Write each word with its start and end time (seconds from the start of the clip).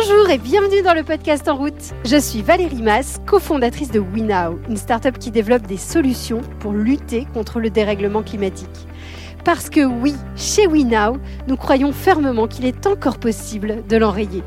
Bonjour 0.00 0.30
et 0.30 0.38
bienvenue 0.38 0.82
dans 0.82 0.94
le 0.94 1.02
podcast 1.02 1.48
En 1.48 1.56
route. 1.56 1.92
Je 2.04 2.16
suis 2.20 2.40
Valérie 2.40 2.82
Mass, 2.82 3.18
cofondatrice 3.26 3.90
de 3.90 3.98
WeNow, 3.98 4.60
une 4.68 4.76
start-up 4.76 5.18
qui 5.18 5.32
développe 5.32 5.66
des 5.66 5.76
solutions 5.76 6.40
pour 6.60 6.72
lutter 6.72 7.26
contre 7.34 7.58
le 7.58 7.68
dérèglement 7.68 8.22
climatique. 8.22 8.86
Parce 9.44 9.68
que 9.68 9.84
oui, 9.84 10.14
chez 10.36 10.68
WeNow, 10.68 11.18
nous 11.48 11.56
croyons 11.56 11.90
fermement 11.90 12.46
qu'il 12.46 12.64
est 12.64 12.86
encore 12.86 13.18
possible 13.18 13.82
de 13.88 13.96
l'enrayer, 13.96 14.44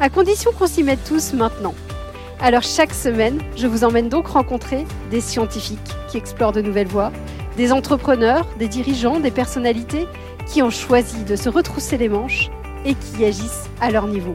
à 0.00 0.08
condition 0.08 0.50
qu'on 0.50 0.66
s'y 0.66 0.82
mette 0.82 1.04
tous 1.04 1.32
maintenant. 1.32 1.74
Alors 2.40 2.62
chaque 2.64 2.92
semaine, 2.92 3.38
je 3.56 3.68
vous 3.68 3.84
emmène 3.84 4.08
donc 4.08 4.26
rencontrer 4.26 4.84
des 5.12 5.20
scientifiques 5.20 5.78
qui 6.08 6.16
explorent 6.16 6.52
de 6.52 6.62
nouvelles 6.62 6.88
voies, 6.88 7.12
des 7.56 7.72
entrepreneurs, 7.72 8.48
des 8.58 8.68
dirigeants, 8.68 9.20
des 9.20 9.30
personnalités 9.30 10.08
qui 10.46 10.60
ont 10.60 10.70
choisi 10.70 11.22
de 11.22 11.36
se 11.36 11.48
retrousser 11.48 11.98
les 11.98 12.08
manches 12.08 12.50
et 12.84 12.94
qui 12.94 13.24
agissent 13.24 13.68
à 13.80 13.92
leur 13.92 14.08
niveau. 14.08 14.34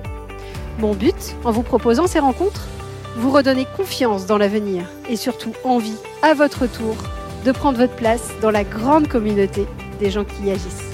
Mon 0.80 0.94
but, 0.94 1.36
en 1.44 1.52
vous 1.52 1.62
proposant 1.62 2.08
ces 2.08 2.20
rencontres, 2.20 2.68
vous 3.16 3.32
redonner 3.32 3.68
confiance 3.78 4.26
dans 4.26 4.38
l'avenir 4.38 4.86
et 5.08 5.16
surtout 5.16 5.54
envie, 5.64 5.98
à 6.24 6.34
votre 6.34 6.66
tour, 6.66 6.96
de 7.46 7.52
prendre 7.52 7.78
votre 7.78 7.96
place 7.96 8.30
dans 8.42 8.50
la 8.50 8.64
grande 8.64 9.08
communauté 9.08 9.68
des 10.00 10.10
gens 10.10 10.24
qui 10.24 10.48
y 10.48 10.52
agissent. 10.52 10.92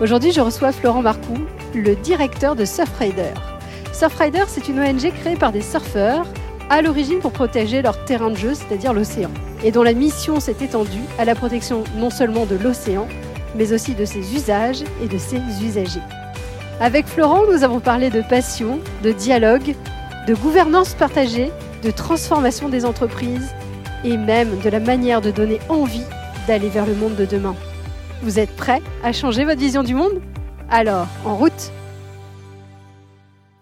Aujourd'hui, 0.00 0.32
je 0.32 0.40
reçois 0.40 0.72
Florent 0.72 1.02
Marcoux, 1.02 1.44
le 1.74 1.94
directeur 1.96 2.56
de 2.56 2.64
Surfrider. 2.64 3.34
Surfrider, 3.92 4.44
c'est 4.48 4.68
une 4.68 4.80
ONG 4.80 5.12
créée 5.12 5.36
par 5.36 5.52
des 5.52 5.60
surfeurs, 5.60 6.26
à 6.70 6.80
l'origine 6.80 7.18
pour 7.18 7.32
protéger 7.32 7.82
leur 7.82 8.02
terrain 8.06 8.30
de 8.30 8.36
jeu, 8.36 8.54
c'est-à-dire 8.54 8.94
l'océan, 8.94 9.30
et 9.62 9.70
dont 9.70 9.82
la 9.82 9.92
mission 9.92 10.40
s'est 10.40 10.56
étendue 10.62 11.04
à 11.18 11.26
la 11.26 11.34
protection 11.34 11.84
non 11.96 12.10
seulement 12.10 12.46
de 12.46 12.56
l'océan, 12.56 13.06
mais 13.54 13.72
aussi 13.72 13.94
de 13.94 14.04
ses 14.04 14.34
usages 14.34 14.82
et 15.02 15.06
de 15.06 15.18
ses 15.18 15.40
usagers. 15.62 16.00
Avec 16.80 17.06
Florent, 17.06 17.46
nous 17.46 17.62
avons 17.62 17.78
parlé 17.78 18.10
de 18.10 18.20
passion, 18.20 18.80
de 19.04 19.12
dialogue, 19.12 19.76
de 20.26 20.34
gouvernance 20.34 20.94
partagée, 20.94 21.50
de 21.84 21.90
transformation 21.92 22.68
des 22.68 22.84
entreprises 22.84 23.54
et 24.04 24.16
même 24.16 24.58
de 24.58 24.68
la 24.68 24.80
manière 24.80 25.20
de 25.20 25.30
donner 25.30 25.60
envie 25.68 26.02
d'aller 26.48 26.68
vers 26.68 26.84
le 26.84 26.94
monde 26.94 27.14
de 27.14 27.26
demain. 27.26 27.54
Vous 28.22 28.40
êtes 28.40 28.54
prêts 28.56 28.82
à 29.04 29.12
changer 29.12 29.44
votre 29.44 29.60
vision 29.60 29.84
du 29.84 29.94
monde? 29.94 30.20
Alors, 30.68 31.06
en 31.24 31.36
route 31.36 31.72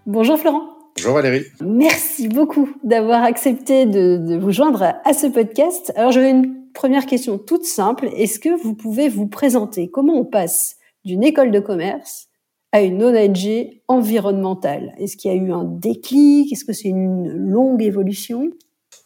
Bonjour 0.06 0.39
Florent. 0.39 0.62
Bonjour 0.97 1.15
Valérie. 1.15 1.44
Merci 1.61 2.28
beaucoup 2.28 2.70
d'avoir 2.83 3.22
accepté 3.25 3.84
de, 3.84 4.17
de, 4.17 4.39
vous 4.39 4.53
joindre 4.53 4.94
à 5.05 5.12
ce 5.12 5.27
podcast. 5.27 5.92
Alors 5.97 6.12
j'avais 6.12 6.31
une 6.31 6.72
première 6.72 7.05
question 7.05 7.37
toute 7.37 7.65
simple. 7.65 8.09
Est-ce 8.17 8.41
que 8.41 8.48
vous 8.62 8.75
pouvez 8.75 9.11
vous 9.11 9.27
présenter? 9.27 9.91
Comment 9.91 10.15
on 10.15 10.25
passe 10.25 10.77
d'une 11.05 11.22
école 11.22 11.50
de 11.50 11.61
commerce 11.61 12.31
à 12.73 12.81
une 12.81 13.03
ONG 13.05 13.70
environnementale 13.87 14.95
Est-ce 14.98 15.17
qu'il 15.17 15.31
y 15.31 15.34
a 15.34 15.37
eu 15.37 15.53
un 15.53 15.65
déclic? 15.65 16.53
Est-ce 16.53 16.65
que 16.65 16.73
c'est 16.73 16.89
une 16.89 17.28
longue 17.28 17.83
évolution? 17.83 18.51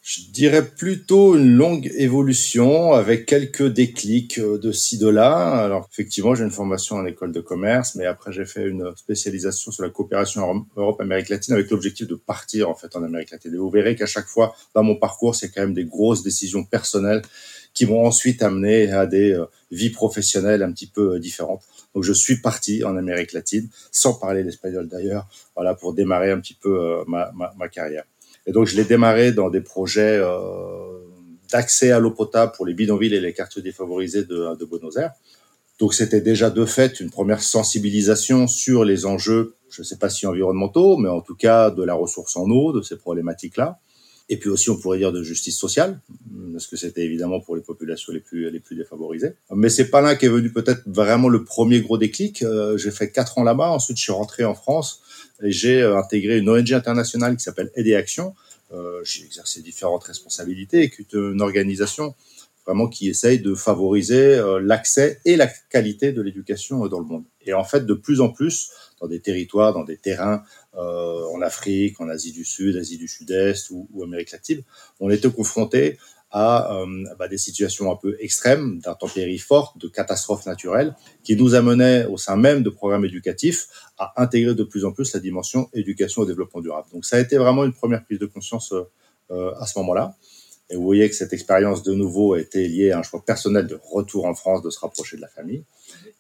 Je 0.09 0.21
dirais 0.31 0.65
plutôt 0.65 1.35
une 1.35 1.57
longue 1.57 1.91
évolution 1.97 2.93
avec 2.93 3.27
quelques 3.27 3.67
déclics 3.67 4.39
euh, 4.39 4.57
de 4.57 4.71
ci, 4.71 4.99
de 4.99 5.09
là. 5.09 5.65
Alors, 5.65 5.89
effectivement, 5.93 6.37
j'ai 6.37 6.45
une 6.45 6.53
formation 6.53 6.95
en 6.95 7.07
école 7.07 7.33
de 7.33 7.41
commerce, 7.41 7.97
mais 7.97 8.07
après, 8.07 8.31
j'ai 8.31 8.45
fait 8.45 8.69
une 8.69 8.95
spécialisation 8.95 9.73
sur 9.73 9.83
la 9.83 9.91
coopération 9.91 10.65
Europe-Amérique 10.77 11.29
latine 11.29 11.55
avec 11.55 11.69
l'objectif 11.71 12.07
de 12.07 12.15
partir, 12.15 12.71
en 12.71 12.77
fait, 12.77 12.95
en 12.95 13.03
Amérique 13.03 13.33
latine. 13.33 13.53
Et 13.53 13.57
vous 13.57 13.69
verrez 13.69 13.97
qu'à 13.97 14.07
chaque 14.07 14.29
fois, 14.29 14.55
dans 14.77 14.85
mon 14.85 14.95
parcours, 14.95 15.35
c'est 15.35 15.51
quand 15.51 15.63
même 15.63 15.75
des 15.75 15.85
grosses 15.85 16.23
décisions 16.23 16.63
personnelles 16.63 17.23
qui 17.77 17.85
m'ont 17.85 18.05
ensuite 18.05 18.43
amené 18.43 18.91
à 18.91 19.07
des 19.07 19.33
euh, 19.33 19.45
vies 19.71 19.91
professionnelles 19.91 20.63
un 20.63 20.73
petit 20.73 20.87
peu 20.87 21.15
euh, 21.15 21.19
différentes. 21.21 21.63
Donc 21.95 22.05
je 22.05 22.13
suis 22.13 22.41
parti 22.41 22.83
en 22.85 22.97
Amérique 22.97 23.35
latine, 23.35 23.69
sans 23.93 24.15
parler 24.15 24.43
l'espagnol 24.43 24.89
d'ailleurs, 24.89 25.29
voilà 25.55 25.75
pour 25.75 25.93
démarrer 25.93 26.31
un 26.31 26.41
petit 26.41 26.55
peu 26.55 26.81
euh, 26.81 27.05
ma, 27.07 27.69
carrière. 27.69 28.05
Et 28.47 28.53
donc 28.53 28.67
je 28.67 28.77
l'ai 28.77 28.85
démarré 28.85 29.33
dans 29.33 29.51
des 29.51 29.61
projets 29.61 30.21
d'accès 31.51 31.91
à 31.91 31.99
l'eau 31.99 32.13
potable 32.13 32.53
pour 32.57 32.65
les 32.65 32.75
bidonvilles 32.75 33.15
et 33.15 33.21
les 33.21 33.33
quartiers 33.33 33.61
défavorisés 33.63 34.25
de, 34.25 34.57
de 34.57 34.65
Buenos 34.65 34.97
Aires. 34.97 35.13
Donc 35.81 35.95
c'était 35.95 36.21
déjà 36.21 36.49
de 36.49 36.65
fait 36.65 37.01
une 37.01 37.11
première 37.11 37.43
sensibilisation 37.43 38.47
sur 38.47 38.85
les 38.85 39.05
enjeux, 39.05 39.57
je 39.69 39.83
ne 39.83 39.85
sais 39.85 39.99
pas 39.99 40.11
si 40.11 40.27
environnementaux, 40.27 40.97
mais 40.97 41.09
en 41.09 41.21
tout 41.21 41.35
cas 41.35 41.71
de 41.71 41.83
la 41.83 41.95
ressource 41.95 42.37
en 42.37 42.49
eau, 42.49 42.73
de 42.73 42.83
ces 42.83 42.97
problématiques-là 42.97 43.81
et 44.29 44.37
puis 44.39 44.49
aussi 44.51 44.71
on 44.71 44.77
pourrait 44.77 44.99
dire 44.99 45.13
de 45.13 45.23
justice 45.23 45.57
sociale, 45.57 46.01
parce 46.53 46.67
que 46.67 46.77
c'était 46.77 47.05
évidemment 47.05 47.41
pour 47.41 47.55
les 47.57 47.63
populations 47.63 48.13
les 48.13 48.21
plus 48.21 48.51
les 48.51 48.61
plus 48.61 48.77
défavorisées. 48.77 49.35
Mais 49.55 49.69
c'est 49.69 49.89
pas 49.89 50.01
là 50.01 50.17
qu'est 50.17 50.29
venu 50.29 50.51
peut-être 50.51 50.83
vraiment 50.87 51.29
le 51.29 51.45
premier 51.45 51.81
gros 51.81 51.99
déclic. 51.99 52.43
Euh, 52.43 52.77
j'ai 52.77 52.91
fait 52.91 53.11
quatre 53.11 53.39
ans 53.39 53.45
là-bas, 53.45 53.71
ensuite 53.71 53.99
je 53.99 54.03
suis 54.03 54.13
rentré 54.13 54.45
en 54.45 54.55
France 54.55 55.03
et 55.43 55.53
j'ai 55.53 55.83
euh, 55.83 55.99
intégré 55.99 56.39
une 56.39 56.49
ONG 56.49 56.73
internationale 56.73 57.37
qui 57.37 57.43
s'appelle 57.43 57.71
Aider 57.77 57.95
Action. 57.95 58.35
Euh, 58.73 59.01
j'ai 59.05 59.25
exercé 59.25 59.63
différentes 59.63 60.05
responsabilités 60.05 60.83
et 60.83 60.93
une 61.13 61.41
organisation 61.41 62.15
vraiment 62.67 62.89
qui 62.89 63.09
essaye 63.09 63.39
de 63.39 63.55
favoriser 63.55 64.35
euh, 64.35 64.61
l'accès 64.61 65.21
et 65.25 65.37
la 65.37 65.47
qualité 65.47 66.13
de 66.13 66.21
l'éducation 66.21 66.87
dans 66.89 66.99
le 66.99 67.07
monde. 67.07 67.25
Et 67.43 67.55
en 67.55 67.65
fait, 67.65 67.87
de 67.87 67.95
plus 67.95 68.21
en 68.21 68.31
plus, 68.31 68.71
dans 69.01 69.07
des 69.07 69.21
territoires, 69.21 69.73
dans 69.73 69.85
des 69.85 69.97
terrains 69.97 70.43
euh, 70.75 71.25
en 71.35 71.41
Afrique, 71.43 72.01
en 72.01 72.09
Asie 72.09 72.33
du 72.33 72.45
Sud, 72.45 72.77
Asie 72.77 72.99
du 72.99 73.09
Sud-Est 73.09 73.71
ou, 73.71 73.89
ou, 73.93 74.03
Amérique 74.03 74.33
latine, 74.33 74.63
on 75.01 75.11
était 75.11 75.31
confronté 75.31 75.99
à 76.31 76.75
euh, 76.75 77.05
bah, 77.19 77.29
des 77.29 77.39
situations 77.39 77.91
un 77.91 77.97
peu 77.97 78.17
extrêmes, 78.21 78.81
d'intempéries 78.81 79.39
fortes, 79.39 79.79
de 79.79 79.89
catastrophes 79.89 80.45
naturelles, 80.47 80.95
qui 81.23 81.37
nous 81.37 81.55
amenaient 81.55 82.05
au 82.07 82.17
sein 82.17 82.37
même 82.37 82.63
de 82.63 82.71
programmes 82.71 83.05
éducatifs 83.05 83.69
à 83.97 84.13
intégrer 84.21 84.55
de 84.55 84.65
plus 84.65 84.85
en 84.85 84.93
plus 84.93 85.15
la 85.15 85.21
dimension 85.21 85.71
éducation 85.73 86.25
et 86.25 86.27
développement 86.27 86.61
durable. 86.61 86.89
Donc 86.93 87.05
ça 87.05 87.17
a 87.17 87.21
été 87.21 87.39
vraiment 87.39 87.65
une 87.65 87.73
première 87.73 88.05
prise 88.05 88.19
de 88.19 88.27
conscience 88.27 88.75
euh, 89.31 89.53
à 89.59 89.67
ce 89.67 89.79
moment-là. 89.79 90.15
Et 90.71 90.77
vous 90.77 90.83
voyez 90.83 91.09
que 91.09 91.15
cette 91.15 91.33
expérience 91.33 91.83
de 91.83 91.95
nouveau 91.95 92.35
a 92.35 92.41
été 92.41 92.67
liée 92.67 92.91
à 92.91 92.99
un 92.99 93.03
choix 93.03 93.23
personnel 93.25 93.67
de 93.67 93.79
retour 93.91 94.27
en 94.27 94.35
France, 94.35 94.63
de 94.63 94.71
se 94.71 94.81
rapprocher 94.81 95.17
de 95.17 95.23
la 95.23 95.29
famille. 95.29 95.63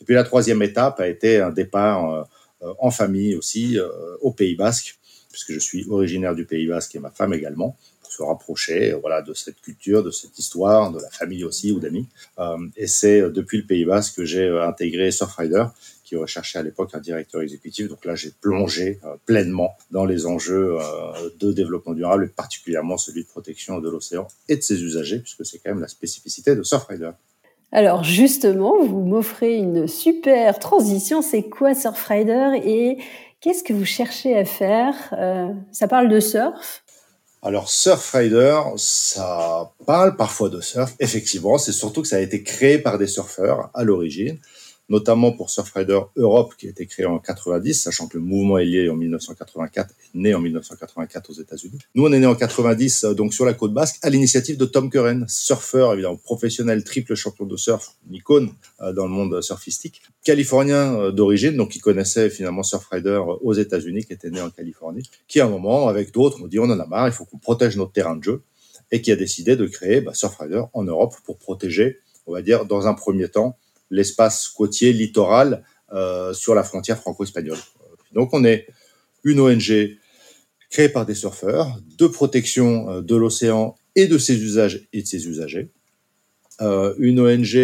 Et 0.00 0.04
puis 0.04 0.14
la 0.14 0.24
troisième 0.24 0.62
étape 0.62 1.00
a 1.00 1.08
été 1.08 1.40
un 1.40 1.50
départ 1.50 2.28
euh, 2.62 2.72
en 2.78 2.90
famille 2.90 3.34
aussi 3.34 3.78
euh, 3.78 3.88
au 4.20 4.32
Pays 4.32 4.54
Basque, 4.54 4.98
puisque 5.30 5.52
je 5.52 5.58
suis 5.58 5.86
originaire 5.90 6.34
du 6.34 6.46
Pays 6.46 6.66
Basque 6.66 6.94
et 6.94 6.98
ma 6.98 7.10
femme 7.10 7.34
également, 7.34 7.76
pour 8.00 8.12
se 8.12 8.22
rapprocher 8.22 8.92
euh, 8.92 8.98
voilà, 8.98 9.20
de 9.20 9.34
cette 9.34 9.60
culture, 9.60 10.02
de 10.02 10.10
cette 10.10 10.38
histoire, 10.38 10.92
de 10.92 11.00
la 11.00 11.10
famille 11.10 11.44
aussi 11.44 11.72
ou 11.72 11.80
d'amis. 11.80 12.08
et 12.76 12.86
c'est 12.86 13.20
depuis 13.30 13.58
le 13.58 13.64
Pays 13.64 13.84
Basque 13.84 14.16
que 14.16 14.24
j'ai 14.24 14.48
intégré 14.48 15.10
Surfrider, 15.10 15.66
qui 16.06 16.16
recherchait 16.16 16.58
à 16.58 16.62
l'époque 16.62 16.90
un 16.94 17.00
directeur 17.00 17.42
exécutif. 17.42 17.88
Donc 17.88 18.04
là, 18.04 18.14
j'ai 18.14 18.30
plongé 18.40 19.00
pleinement 19.26 19.76
dans 19.90 20.04
les 20.04 20.24
enjeux 20.24 20.78
de 21.38 21.52
développement 21.52 21.92
durable, 21.92 22.24
et 22.24 22.28
particulièrement 22.28 22.96
celui 22.96 23.24
de 23.24 23.28
protection 23.28 23.80
de 23.80 23.90
l'océan 23.90 24.28
et 24.48 24.56
de 24.56 24.62
ses 24.62 24.82
usagers, 24.82 25.18
puisque 25.18 25.44
c'est 25.44 25.58
quand 25.58 25.70
même 25.70 25.80
la 25.80 25.88
spécificité 25.88 26.54
de 26.54 26.62
Surfrider. 26.62 27.10
Alors 27.72 28.04
justement, 28.04 28.82
vous 28.84 29.00
m'offrez 29.00 29.56
une 29.56 29.88
super 29.88 30.58
transition. 30.58 31.20
C'est 31.20 31.42
quoi 31.42 31.74
Surfrider 31.74 32.60
et 32.64 32.98
qu'est-ce 33.40 33.64
que 33.64 33.72
vous 33.72 33.84
cherchez 33.84 34.36
à 34.36 34.44
faire 34.44 34.94
euh, 35.12 35.48
Ça 35.72 35.88
parle 35.88 36.08
de 36.08 36.20
surf? 36.20 36.84
Alors 37.42 37.68
Surfrider, 37.68 38.60
ça 38.76 39.72
parle 39.84 40.16
parfois 40.16 40.48
de 40.48 40.60
surf. 40.60 40.94
Effectivement, 41.00 41.58
c'est 41.58 41.72
surtout 41.72 42.02
que 42.02 42.08
ça 42.08 42.16
a 42.16 42.20
été 42.20 42.42
créé 42.42 42.78
par 42.78 42.98
des 42.98 43.06
surfeurs 43.06 43.70
à 43.74 43.84
l'origine 43.84 44.38
notamment 44.88 45.32
pour 45.32 45.50
Surfrider 45.50 46.00
Europe 46.16 46.54
qui 46.56 46.66
a 46.66 46.70
été 46.70 46.86
créé 46.86 47.06
en 47.06 47.18
90, 47.18 47.74
sachant 47.74 48.06
que 48.06 48.18
le 48.18 48.24
mouvement 48.24 48.58
est 48.58 48.64
lié 48.64 48.88
en 48.88 48.96
1984, 48.96 49.94
né 50.14 50.34
en 50.34 50.40
1984 50.40 51.30
aux 51.30 51.32
États-Unis. 51.34 51.78
Nous, 51.94 52.04
on 52.04 52.12
est 52.12 52.18
né 52.18 52.26
en 52.26 52.34
90, 52.34 53.04
euh, 53.04 53.14
donc 53.14 53.34
sur 53.34 53.44
la 53.44 53.54
côte 53.54 53.72
basque, 53.72 53.98
à 54.02 54.10
l'initiative 54.10 54.56
de 54.56 54.64
Tom 54.64 54.90
Curren, 54.90 55.24
surfeur 55.28 55.92
évidemment 55.94 56.16
professionnel, 56.16 56.84
triple 56.84 57.14
champion 57.14 57.46
de 57.46 57.56
surf, 57.56 57.96
une 58.08 58.16
icône 58.16 58.50
euh, 58.80 58.92
dans 58.92 59.04
le 59.04 59.12
monde 59.12 59.42
surfistique, 59.42 60.02
californien 60.24 60.94
euh, 60.94 61.10
d'origine, 61.10 61.56
donc 61.56 61.70
qui 61.70 61.80
connaissait 61.80 62.30
finalement 62.30 62.62
Surfrider 62.62 63.20
aux 63.42 63.54
États-Unis, 63.54 64.04
qui 64.04 64.12
était 64.12 64.30
né 64.30 64.40
en 64.40 64.50
Californie, 64.50 65.08
qui 65.28 65.40
à 65.40 65.46
un 65.46 65.50
moment, 65.50 65.88
avec 65.88 66.12
d'autres, 66.12 66.40
on 66.42 66.46
dit 66.46 66.58
on 66.58 66.64
en 66.64 66.78
a 66.78 66.86
marre, 66.86 67.08
il 67.08 67.12
faut 67.12 67.24
qu'on 67.24 67.38
protège 67.38 67.76
notre 67.76 67.92
terrain 67.92 68.16
de 68.16 68.22
jeu, 68.22 68.42
et 68.92 69.02
qui 69.02 69.10
a 69.10 69.16
décidé 69.16 69.56
de 69.56 69.66
créer 69.66 70.00
bah, 70.00 70.14
Surfrider 70.14 70.62
en 70.72 70.84
Europe 70.84 71.14
pour 71.24 71.38
protéger, 71.38 71.98
on 72.26 72.32
va 72.32 72.42
dire, 72.42 72.66
dans 72.66 72.86
un 72.86 72.94
premier 72.94 73.28
temps, 73.28 73.56
l'espace 73.90 74.48
côtier 74.48 74.92
littoral 74.92 75.64
euh, 75.92 76.32
sur 76.32 76.54
la 76.54 76.62
frontière 76.62 76.98
franco-espagnole. 76.98 77.58
Donc 78.12 78.30
on 78.32 78.44
est 78.44 78.66
une 79.24 79.40
ONG 79.40 79.98
créée 80.70 80.88
par 80.88 81.06
des 81.06 81.14
surfeurs 81.14 81.78
de 81.98 82.06
protection 82.06 82.90
euh, 82.90 83.00
de 83.02 83.16
l'océan 83.16 83.76
et 83.94 84.06
de 84.06 84.18
ses 84.18 84.42
usages 84.42 84.88
et 84.92 85.02
de 85.02 85.06
ses 85.06 85.26
usagers. 85.26 85.70
Euh, 86.60 86.94
une 86.98 87.20
ONG 87.20 87.54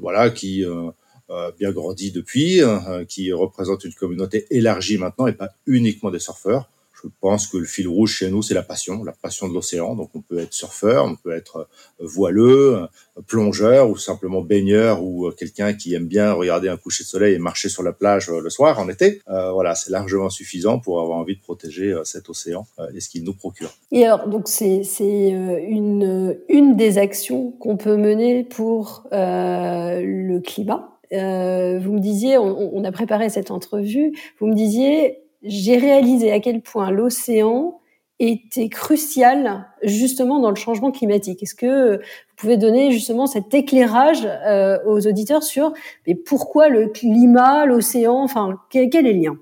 voilà 0.00 0.30
qui 0.30 0.64
euh, 0.64 1.52
bien 1.58 1.70
grandi 1.70 2.10
depuis, 2.10 2.60
qui 3.08 3.32
représente 3.32 3.84
une 3.84 3.94
communauté 3.94 4.46
élargie 4.50 4.98
maintenant 4.98 5.28
et 5.28 5.32
pas 5.32 5.50
uniquement 5.66 6.10
des 6.10 6.18
surfeurs. 6.18 6.68
Je 7.02 7.08
pense 7.20 7.46
que 7.46 7.56
le 7.56 7.64
fil 7.64 7.88
rouge 7.88 8.16
chez 8.16 8.30
nous, 8.30 8.42
c'est 8.42 8.54
la 8.54 8.62
passion, 8.62 9.02
la 9.04 9.12
passion 9.12 9.48
de 9.48 9.54
l'océan. 9.54 9.94
Donc 9.94 10.10
on 10.14 10.20
peut 10.20 10.38
être 10.38 10.52
surfeur, 10.52 11.04
on 11.04 11.16
peut 11.16 11.32
être 11.32 11.56
euh, 12.00 12.06
voileux, 12.06 12.76
euh, 12.76 12.86
plongeur 13.26 13.90
ou 13.90 13.96
simplement 13.96 14.42
baigneur 14.42 15.02
ou 15.02 15.26
euh, 15.26 15.32
quelqu'un 15.32 15.72
qui 15.72 15.94
aime 15.94 16.06
bien 16.06 16.32
regarder 16.32 16.68
un 16.68 16.76
coucher 16.76 17.04
de 17.04 17.08
soleil 17.08 17.34
et 17.34 17.38
marcher 17.38 17.68
sur 17.68 17.82
la 17.82 17.92
plage 17.92 18.30
le 18.30 18.50
soir 18.50 18.78
en 18.78 18.88
été. 18.88 19.22
voilà, 19.26 19.74
c'est 19.74 19.90
largement 19.90 20.30
suffisant 20.30 20.78
pour 20.78 21.00
avoir 21.00 21.18
envie 21.18 21.36
de 21.36 21.40
protéger 21.40 21.94
cet 22.04 22.28
océan 22.28 22.66
et 22.94 23.00
ce 23.00 23.08
qu'il 23.08 23.24
nous 23.24 23.34
procure. 23.34 23.72
Et 23.92 24.04
alors, 24.04 24.28
donc 24.28 24.48
c'est 24.48 24.82
une, 25.28 26.76
des 26.76 26.98
actions 26.98 27.52
qu'on 27.52 27.76
peut 27.76 27.96
mener 27.96 28.44
pour 28.44 29.04
le 29.12 30.38
climat. 30.40 30.98
vous 31.12 31.92
me 31.92 32.00
disiez, 32.00 32.38
on, 32.38 32.84
a 32.84 32.92
préparé 32.92 33.28
cette 33.28 33.50
entrevue, 33.50 34.12
vous 34.38 34.46
me 34.46 34.54
disiez, 34.54 35.18
j'ai 35.42 35.76
réalisé 35.76 36.32
à 36.32 36.40
quel 36.40 36.62
point 36.62 36.90
l'océan 36.90 37.80
était 38.20 38.68
crucial 38.68 39.66
justement 39.82 40.40
dans 40.40 40.50
le 40.50 40.56
changement 40.56 40.92
climatique. 40.92 41.42
Est-ce 41.42 41.54
que 41.54 41.96
vous 41.96 42.36
pouvez 42.36 42.58
donner 42.58 42.92
justement 42.92 43.26
cet 43.26 43.54
éclairage 43.54 44.26
euh, 44.26 44.78
aux 44.86 45.06
auditeurs 45.06 45.42
sur 45.42 45.72
mais 46.06 46.14
pourquoi 46.14 46.68
le 46.68 46.88
climat, 46.88 47.64
l'océan, 47.64 48.22
enfin 48.22 48.60
quel, 48.68 48.94
est 48.94 49.02
le 49.02 49.12
lien? 49.12 49.38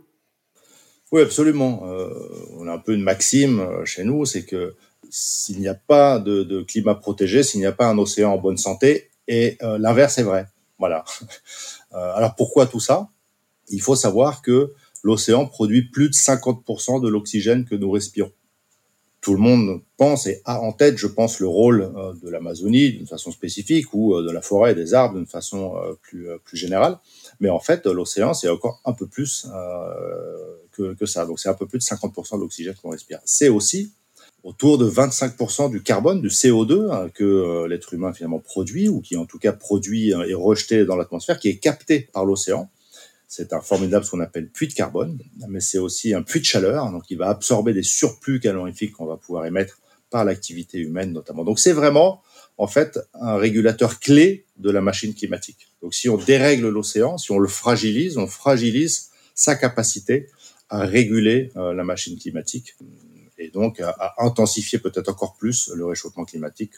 Oui, 1.11 1.23
absolument. 1.23 1.83
Euh, 1.87 2.09
on 2.57 2.69
a 2.69 2.73
un 2.73 2.79
peu 2.79 2.95
une 2.95 3.03
maxime 3.03 3.61
euh, 3.61 3.85
chez 3.85 4.05
nous, 4.05 4.25
c'est 4.25 4.45
que 4.45 4.77
s'il 5.11 5.59
n'y 5.59 5.69
a 5.69 5.75
pas 5.75 6.21
de, 6.21 6.45
de, 6.45 6.63
climat 6.63 6.95
protégé, 6.95 7.43
s'il 7.43 7.61
n'y 7.61 7.67
a 7.67 7.73
pas 7.73 7.87
un 7.87 7.99
océan 7.99 8.33
en 8.33 8.39
bonne 8.39 8.59
santé, 8.59 9.11
et 9.27 9.59
l'inverse 9.61 10.17
est 10.17 10.23
vrai. 10.23 10.47
Voilà. 10.79 11.05
alors 11.91 12.35
pourquoi 12.35 12.67
tout 12.67 12.81
ça? 12.81 13.09
Il 13.69 13.83
faut 13.83 13.95
savoir 13.95 14.41
que 14.41 14.73
l'océan 15.03 15.47
produit 15.47 15.83
plus 15.83 16.09
de 16.09 16.15
50% 16.15 17.03
de 17.03 17.09
l'oxygène 17.09 17.65
que 17.65 17.75
nous 17.75 17.91
respirons. 17.91 18.33
Tout 19.21 19.35
le 19.35 19.41
monde 19.41 19.83
pense 19.97 20.27
et 20.27 20.41
a 20.45 20.61
en 20.61 20.73
tête, 20.73 20.97
je 20.97 21.09
pense, 21.09 21.41
le 21.41 21.49
rôle 21.49 21.83
euh, 21.83 22.13
de 22.23 22.31
l'Amazonie 22.31 22.93
d'une 22.93 23.07
façon 23.07 23.33
spécifique 23.33 23.93
ou 23.93 24.15
euh, 24.15 24.23
de 24.23 24.31
la 24.31 24.41
forêt 24.41 24.77
des 24.77 24.95
arbres 24.95 25.17
d'une 25.17 25.27
façon 25.27 25.75
euh, 25.77 25.95
plus, 26.45 26.57
générale. 26.57 26.99
Mais 27.41 27.51
en 27.51 27.59
fait, 27.59 27.87
l'océan, 27.87 28.33
c'est 28.33 28.49
encore 28.49 28.81
un 28.85 28.93
peu 28.93 29.07
plus 29.07 29.47
que, 30.73 30.95
que 30.95 31.07
ça. 31.07 31.27
Donc, 31.27 31.41
c'est 31.41 31.49
un 31.49 31.55
peu 31.55 31.67
plus 31.67 31.79
de 31.79 31.85
50% 31.85 32.37
de 32.37 32.41
l'oxygène 32.41 32.75
qu'on 32.81 32.91
respire. 32.91 33.21
C'est 33.25 33.49
aussi 33.49 33.93
autour 34.45 34.79
de 34.79 34.89
25% 34.89 35.71
du 35.71 35.83
carbone, 35.83 36.21
du 36.21 36.29
CO2 36.29 36.91
hein, 36.91 37.09
que 37.13 37.67
l'être 37.67 37.93
humain 37.95 38.13
finalement 38.13 38.39
produit, 38.39 38.89
ou 38.89 39.01
qui 39.01 39.17
en 39.17 39.27
tout 39.27 39.39
cas 39.39 39.53
produit 39.53 40.11
et 40.11 40.35
rejeté 40.35 40.85
dans 40.85 40.97
l'atmosphère, 40.97 41.39
qui 41.39 41.49
est 41.49 41.59
capté 41.59 42.09
par 42.13 42.25
l'océan. 42.25 42.71
C'est 43.29 43.53
un 43.53 43.61
formidable 43.61 44.07
ce 44.07 44.11
qu'on 44.11 44.21
appelle 44.21 44.49
puits 44.49 44.69
de 44.69 44.73
carbone, 44.73 45.19
mais 45.49 45.61
c'est 45.61 45.77
aussi 45.77 46.15
un 46.15 46.23
puits 46.23 46.41
de 46.41 46.47
chaleur, 46.47 46.91
donc 46.91 47.05
il 47.11 47.19
va 47.19 47.29
absorber 47.29 47.75
des 47.75 47.83
surplus 47.83 48.41
calorifiques 48.41 48.93
qu'on 48.93 49.05
va 49.05 49.19
pouvoir 49.19 49.45
émettre 49.45 49.79
par 50.11 50.25
l'activité 50.25 50.79
humaine 50.79 51.13
notamment. 51.13 51.45
Donc 51.45 51.59
c'est 51.59 51.75
vraiment 51.75 52.23
en 52.57 52.67
fait 52.67 52.99
un 53.13 53.37
régulateur 53.37 54.01
clé 54.01 54.47
de 54.57 54.71
la 54.71 54.81
machine 54.81 55.15
climatique. 55.15 55.69
Donc 55.83 55.93
si 55.93 56.09
on 56.09 56.17
dérègle 56.17 56.69
l'océan, 56.69 57.19
si 57.19 57.31
on 57.31 57.39
le 57.39 57.49
fragilise, 57.49 58.17
on 58.17 58.27
fragilise 58.27 59.11
sa 59.35 59.55
capacité 59.57 60.29
à 60.71 60.81
réguler 60.81 61.53
euh, 61.57 61.75
la 61.75 61.85
machine 61.85 62.19
climatique 62.19 62.77
et 63.37 63.51
donc 63.51 63.79
à, 63.81 63.91
à 63.91 64.25
intensifier 64.25 64.79
peut-être 64.79 65.11
encore 65.11 65.35
plus 65.35 65.71
le 65.75 65.85
réchauffement 65.85 66.25
climatique. 66.25 66.73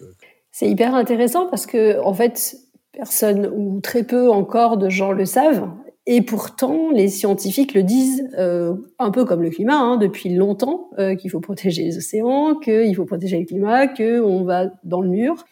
C'est 0.51 0.69
hyper 0.69 0.97
intéressant 0.97 1.47
parce 1.47 1.67
que 1.67 2.01
en 2.01 2.13
fait 2.13 2.57
personne 2.93 3.47
ou 3.55 3.81
très 3.81 4.03
peu 4.03 4.29
encore 4.29 4.77
de 4.77 4.89
gens 4.89 5.13
le 5.13 5.25
savent 5.25 5.71
et 6.07 6.23
pourtant, 6.23 6.91
les 6.91 7.09
scientifiques 7.09 7.75
le 7.75 7.83
disent 7.83 8.29
euh, 8.39 8.75
un 8.99 9.11
peu 9.11 9.25
comme 9.25 9.43
le 9.43 9.51
climat 9.51 9.77
hein, 9.77 9.97
depuis 9.97 10.31
longtemps 10.31 10.91
euh, 10.99 11.15
qu'il 11.15 11.31
faut 11.31 11.41
protéger 11.41 11.83
les 11.85 11.99
océans, 11.99 12.55
qu'il 12.55 12.95
faut 12.97 13.05
protéger 13.05 13.39
le 13.39 13.45
climat, 13.45 13.87
qu'on 13.87 14.45
va 14.45 14.71
dans 14.83 15.03
le 15.03 15.09
mur. 15.09 15.45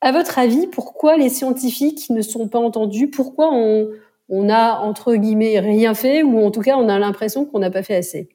À 0.00 0.10
votre 0.10 0.38
avis, 0.38 0.66
pourquoi 0.66 1.16
les 1.16 1.28
scientifiques 1.28 2.10
ne 2.10 2.20
sont 2.20 2.48
pas 2.48 2.58
entendus? 2.58 3.08
Pourquoi 3.08 3.54
on, 3.54 3.90
on 4.28 4.48
a 4.48 4.80
entre 4.80 5.14
guillemets 5.14 5.60
rien 5.60 5.94
fait, 5.94 6.24
ou 6.24 6.40
en 6.40 6.50
tout 6.50 6.62
cas 6.62 6.76
on 6.76 6.88
a 6.88 6.98
l'impression 6.98 7.44
qu'on 7.44 7.60
n'a 7.60 7.70
pas 7.70 7.84
fait 7.84 7.94
assez? 7.94 8.28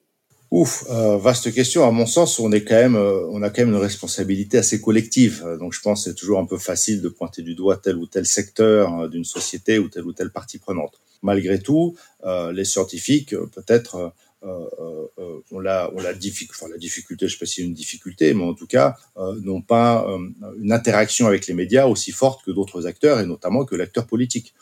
Ouf, 0.50 0.86
euh, 0.90 1.18
vaste 1.18 1.52
question. 1.52 1.86
À 1.86 1.90
mon 1.90 2.06
sens, 2.06 2.38
on 2.38 2.50
est 2.50 2.64
quand 2.64 2.76
même, 2.76 2.96
on 2.96 3.42
a 3.42 3.50
quand 3.50 3.60
même 3.60 3.74
une 3.74 3.80
responsabilité 3.80 4.56
assez 4.56 4.80
collective. 4.80 5.46
Donc, 5.60 5.74
je 5.74 5.82
pense 5.82 6.04
que 6.04 6.10
c'est 6.10 6.16
toujours 6.16 6.38
un 6.38 6.46
peu 6.46 6.56
facile 6.56 7.02
de 7.02 7.10
pointer 7.10 7.42
du 7.42 7.54
doigt 7.54 7.76
tel 7.76 7.98
ou 7.98 8.06
tel 8.06 8.24
secteur 8.24 9.10
d'une 9.10 9.24
société 9.24 9.78
ou 9.78 9.90
telle 9.90 10.06
ou 10.06 10.14
telle 10.14 10.30
partie 10.30 10.56
prenante. 10.56 10.98
Malgré 11.22 11.58
tout, 11.58 11.96
les 12.52 12.64
scientifiques, 12.64 13.34
peut-être, 13.36 14.12
on 14.42 15.60
la, 15.60 15.90
on 15.94 16.00
la, 16.00 16.14
difficulté, 16.14 17.26
je 17.26 17.32
sais 17.32 17.38
pas 17.38 17.46
si 17.46 17.56
c'est 17.56 17.62
une 17.62 17.74
difficulté, 17.74 18.34
mais 18.34 18.44
en 18.44 18.54
tout 18.54 18.66
cas, 18.66 18.96
n'ont 19.42 19.62
pas 19.62 20.06
une 20.60 20.72
interaction 20.72 21.26
avec 21.26 21.46
les 21.46 21.54
médias 21.54 21.86
aussi 21.86 22.12
forte 22.12 22.44
que 22.44 22.50
d'autres 22.50 22.86
acteurs 22.86 23.20
et 23.20 23.26
notamment 23.26 23.64
que 23.64 23.74
l'acteur 23.74 24.06
politique. 24.06 24.54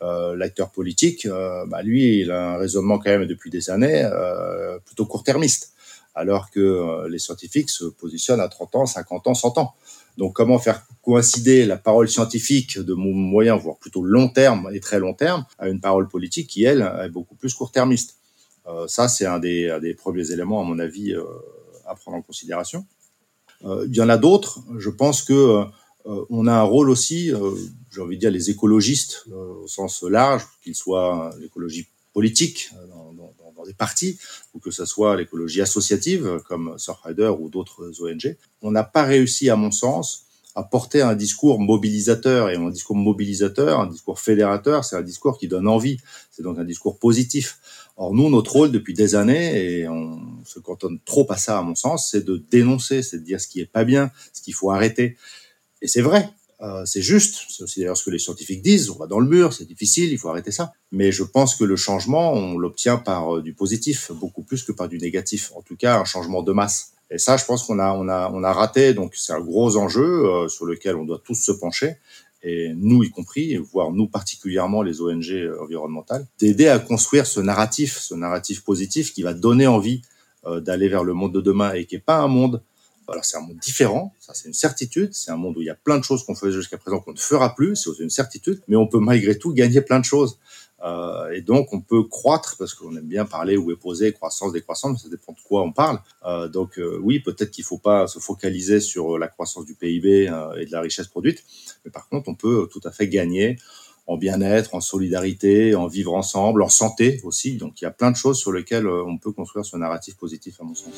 Euh, 0.00 0.36
l'acteur 0.36 0.70
politique, 0.70 1.26
euh, 1.26 1.66
bah, 1.66 1.82
lui, 1.82 2.20
il 2.20 2.30
a 2.30 2.52
un 2.52 2.56
raisonnement 2.56 2.98
quand 2.98 3.10
même 3.10 3.26
depuis 3.26 3.50
des 3.50 3.68
années 3.68 4.04
euh, 4.04 4.78
plutôt 4.84 5.06
court-termiste, 5.06 5.72
alors 6.14 6.50
que 6.50 7.06
les 7.08 7.18
scientifiques 7.18 7.70
se 7.70 7.84
positionnent 7.84 8.40
à 8.40 8.48
30 8.48 8.76
ans, 8.76 8.86
50 8.86 9.26
ans, 9.26 9.34
100 9.34 9.58
ans. 9.58 9.74
Donc 10.18 10.34
comment 10.34 10.58
faire 10.58 10.86
coïncider 11.00 11.64
la 11.64 11.78
parole 11.78 12.08
scientifique 12.08 12.78
de 12.78 12.92
moyen, 12.92 13.56
voire 13.56 13.78
plutôt 13.78 14.02
long 14.04 14.28
terme 14.28 14.68
et 14.74 14.80
très 14.80 14.98
long 14.98 15.14
terme, 15.14 15.46
à 15.58 15.68
une 15.68 15.80
parole 15.80 16.08
politique 16.08 16.48
qui, 16.48 16.64
elle, 16.64 16.82
est 17.02 17.08
beaucoup 17.08 17.34
plus 17.34 17.54
court-termiste? 17.54 18.16
Ça, 18.86 19.08
c'est 19.08 19.24
un 19.24 19.38
des, 19.38 19.96
premiers 19.96 20.30
éléments, 20.30 20.60
à 20.60 20.64
mon 20.64 20.78
avis, 20.78 21.14
à 21.86 21.94
prendre 21.94 22.18
en 22.18 22.22
considération. 22.22 22.84
il 23.64 23.94
y 23.96 24.02
en 24.02 24.10
a 24.10 24.18
d'autres. 24.18 24.60
Je 24.76 24.90
pense 24.90 25.22
que 25.22 25.64
euh, 26.08 26.24
on 26.30 26.46
a 26.46 26.52
un 26.52 26.62
rôle 26.62 26.90
aussi, 26.90 27.32
euh, 27.32 27.54
j'ai 27.90 28.00
envie 28.00 28.16
de 28.16 28.20
dire, 28.20 28.30
les 28.30 28.50
écologistes 28.50 29.24
euh, 29.30 29.62
au 29.62 29.68
sens 29.68 30.02
large, 30.02 30.42
qu'ils 30.62 30.74
soient 30.74 31.34
l'écologie 31.38 31.86
politique 32.14 32.70
des 33.68 33.74
partis, 33.74 34.18
ou 34.54 34.58
que 34.58 34.70
ce 34.70 34.84
soit 34.84 35.16
l'écologie 35.16 35.62
associative 35.62 36.40
comme 36.48 36.74
Surfrider 36.78 37.32
ou 37.38 37.48
d'autres 37.48 37.92
ONG. 38.00 38.36
On 38.62 38.70
n'a 38.70 38.84
pas 38.84 39.04
réussi, 39.04 39.50
à 39.50 39.56
mon 39.56 39.70
sens, 39.70 40.24
à 40.54 40.64
porter 40.64 41.02
un 41.02 41.14
discours 41.14 41.60
mobilisateur. 41.60 42.50
Et 42.50 42.56
un 42.56 42.70
discours 42.70 42.96
mobilisateur, 42.96 43.80
un 43.80 43.86
discours 43.86 44.18
fédérateur, 44.18 44.84
c'est 44.84 44.96
un 44.96 45.02
discours 45.02 45.38
qui 45.38 45.46
donne 45.46 45.68
envie. 45.68 45.98
C'est 46.32 46.42
donc 46.42 46.58
un 46.58 46.64
discours 46.64 46.98
positif. 46.98 47.58
Or, 47.96 48.14
nous, 48.14 48.28
notre 48.30 48.52
rôle 48.52 48.72
depuis 48.72 48.94
des 48.94 49.14
années, 49.14 49.80
et 49.80 49.88
on 49.88 50.20
se 50.44 50.58
cantonne 50.58 50.98
trop 51.04 51.26
à 51.30 51.36
ça, 51.36 51.58
à 51.58 51.62
mon 51.62 51.74
sens, 51.74 52.08
c'est 52.10 52.24
de 52.24 52.42
dénoncer, 52.50 53.02
c'est 53.02 53.18
de 53.18 53.24
dire 53.24 53.40
ce 53.40 53.48
qui 53.48 53.60
est 53.60 53.70
pas 53.70 53.84
bien, 53.84 54.10
ce 54.32 54.42
qu'il 54.42 54.54
faut 54.54 54.70
arrêter. 54.70 55.16
Et 55.82 55.88
c'est 55.88 56.02
vrai, 56.02 56.28
euh, 56.60 56.84
c'est 56.84 57.02
juste, 57.02 57.46
c'est 57.48 57.62
aussi 57.62 57.80
d'ailleurs 57.80 57.96
ce 57.96 58.04
que 58.04 58.10
les 58.10 58.18
scientifiques 58.18 58.62
disent, 58.62 58.90
on 58.90 58.96
va 58.96 59.06
dans 59.06 59.20
le 59.20 59.28
mur, 59.28 59.52
c'est 59.52 59.64
difficile, 59.64 60.10
il 60.10 60.18
faut 60.18 60.28
arrêter 60.28 60.50
ça. 60.50 60.72
Mais 60.90 61.12
je 61.12 61.22
pense 61.22 61.54
que 61.54 61.64
le 61.64 61.76
changement, 61.76 62.32
on 62.32 62.58
l'obtient 62.58 62.96
par 62.96 63.36
euh, 63.36 63.42
du 63.42 63.54
positif, 63.54 64.10
beaucoup 64.12 64.42
plus 64.42 64.64
que 64.64 64.72
par 64.72 64.88
du 64.88 64.98
négatif. 64.98 65.52
En 65.54 65.62
tout 65.62 65.76
cas, 65.76 65.98
un 66.00 66.04
changement 66.04 66.42
de 66.42 66.52
masse. 66.52 66.92
Et 67.10 67.18
ça, 67.18 67.36
je 67.36 67.44
pense 67.44 67.62
qu'on 67.62 67.78
a, 67.78 67.92
on 67.92 68.08
a, 68.08 68.30
on 68.34 68.42
a 68.42 68.52
raté. 68.52 68.92
Donc, 68.92 69.14
c'est 69.14 69.32
un 69.32 69.40
gros 69.40 69.76
enjeu 69.76 70.26
euh, 70.26 70.48
sur 70.48 70.66
lequel 70.66 70.96
on 70.96 71.04
doit 71.04 71.22
tous 71.24 71.36
se 71.36 71.52
pencher. 71.52 71.96
Et 72.42 72.72
nous 72.74 73.02
y 73.02 73.10
compris, 73.10 73.56
voire 73.56 73.90
nous 73.90 74.06
particulièrement 74.06 74.82
les 74.82 75.00
ONG 75.00 75.50
environnementales, 75.60 76.24
d'aider 76.38 76.68
à 76.68 76.78
construire 76.78 77.26
ce 77.26 77.40
narratif, 77.40 77.98
ce 77.98 78.14
narratif 78.14 78.62
positif 78.62 79.12
qui 79.12 79.22
va 79.22 79.34
donner 79.34 79.66
envie 79.66 80.02
d'aller 80.46 80.88
vers 80.88 81.02
le 81.02 81.14
monde 81.14 81.34
de 81.34 81.40
demain 81.40 81.72
et 81.72 81.84
qui 81.84 81.96
est 81.96 81.98
pas 81.98 82.18
un 82.18 82.28
monde 82.28 82.62
alors 83.08 83.24
c'est 83.24 83.36
un 83.36 83.40
monde 83.40 83.58
différent, 83.58 84.14
ça 84.20 84.34
c'est 84.34 84.48
une 84.48 84.54
certitude, 84.54 85.14
c'est 85.14 85.30
un 85.30 85.36
monde 85.36 85.56
où 85.56 85.62
il 85.62 85.66
y 85.66 85.70
a 85.70 85.74
plein 85.74 85.98
de 85.98 86.04
choses 86.04 86.24
qu'on 86.24 86.34
faisait 86.34 86.52
jusqu'à 86.52 86.78
présent 86.78 87.00
qu'on 87.00 87.12
ne 87.12 87.18
fera 87.18 87.54
plus, 87.54 87.76
c'est 87.76 87.88
aussi 87.88 88.02
une 88.02 88.10
certitude, 88.10 88.60
mais 88.68 88.76
on 88.76 88.86
peut 88.86 88.98
malgré 88.98 89.38
tout 89.38 89.52
gagner 89.52 89.80
plein 89.80 89.98
de 89.98 90.04
choses. 90.04 90.38
Euh, 90.84 91.30
et 91.30 91.40
donc 91.40 91.72
on 91.72 91.80
peut 91.80 92.04
croître, 92.04 92.56
parce 92.56 92.74
qu'on 92.74 92.94
aime 92.96 93.06
bien 93.06 93.24
parler 93.24 93.54
est 93.54 93.76
posée 93.76 94.12
croissance, 94.12 94.52
décroissance, 94.52 95.02
ça 95.02 95.08
dépend 95.08 95.32
de 95.32 95.40
quoi 95.40 95.62
on 95.62 95.72
parle. 95.72 95.98
Euh, 96.24 96.48
donc 96.48 96.78
euh, 96.78 97.00
oui, 97.02 97.20
peut-être 97.20 97.50
qu'il 97.50 97.62
ne 97.62 97.66
faut 97.66 97.78
pas 97.78 98.06
se 98.06 98.18
focaliser 98.18 98.80
sur 98.80 99.18
la 99.18 99.28
croissance 99.28 99.64
du 99.64 99.74
PIB 99.74 100.30
et 100.58 100.66
de 100.66 100.72
la 100.72 100.80
richesse 100.80 101.08
produite, 101.08 101.44
mais 101.84 101.90
par 101.90 102.08
contre 102.08 102.28
on 102.28 102.34
peut 102.34 102.68
tout 102.70 102.80
à 102.84 102.92
fait 102.92 103.08
gagner 103.08 103.56
en 104.06 104.16
bien-être, 104.16 104.74
en 104.74 104.80
solidarité, 104.80 105.74
en 105.74 105.86
vivre 105.86 106.14
ensemble, 106.14 106.62
en 106.62 106.68
santé 106.68 107.20
aussi. 107.24 107.56
Donc 107.56 107.80
il 107.80 107.84
y 107.84 107.88
a 107.88 107.90
plein 107.90 108.10
de 108.10 108.16
choses 108.16 108.38
sur 108.38 108.52
lesquelles 108.52 108.88
on 108.88 109.18
peut 109.18 109.32
construire 109.32 109.66
ce 109.66 109.76
narratif 109.76 110.16
positif 110.16 110.60
à 110.60 110.64
mon 110.64 110.74
sens. 110.74 110.94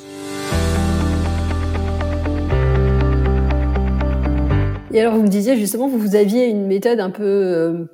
Et 4.93 5.01
alors, 5.01 5.15
vous 5.15 5.23
me 5.23 5.29
disiez 5.29 5.57
justement, 5.57 5.89
vous 5.89 6.17
aviez 6.17 6.47
une 6.47 6.67
méthode 6.67 6.99
un 6.99 7.11
peu 7.11 7.23
euh, 7.23 7.85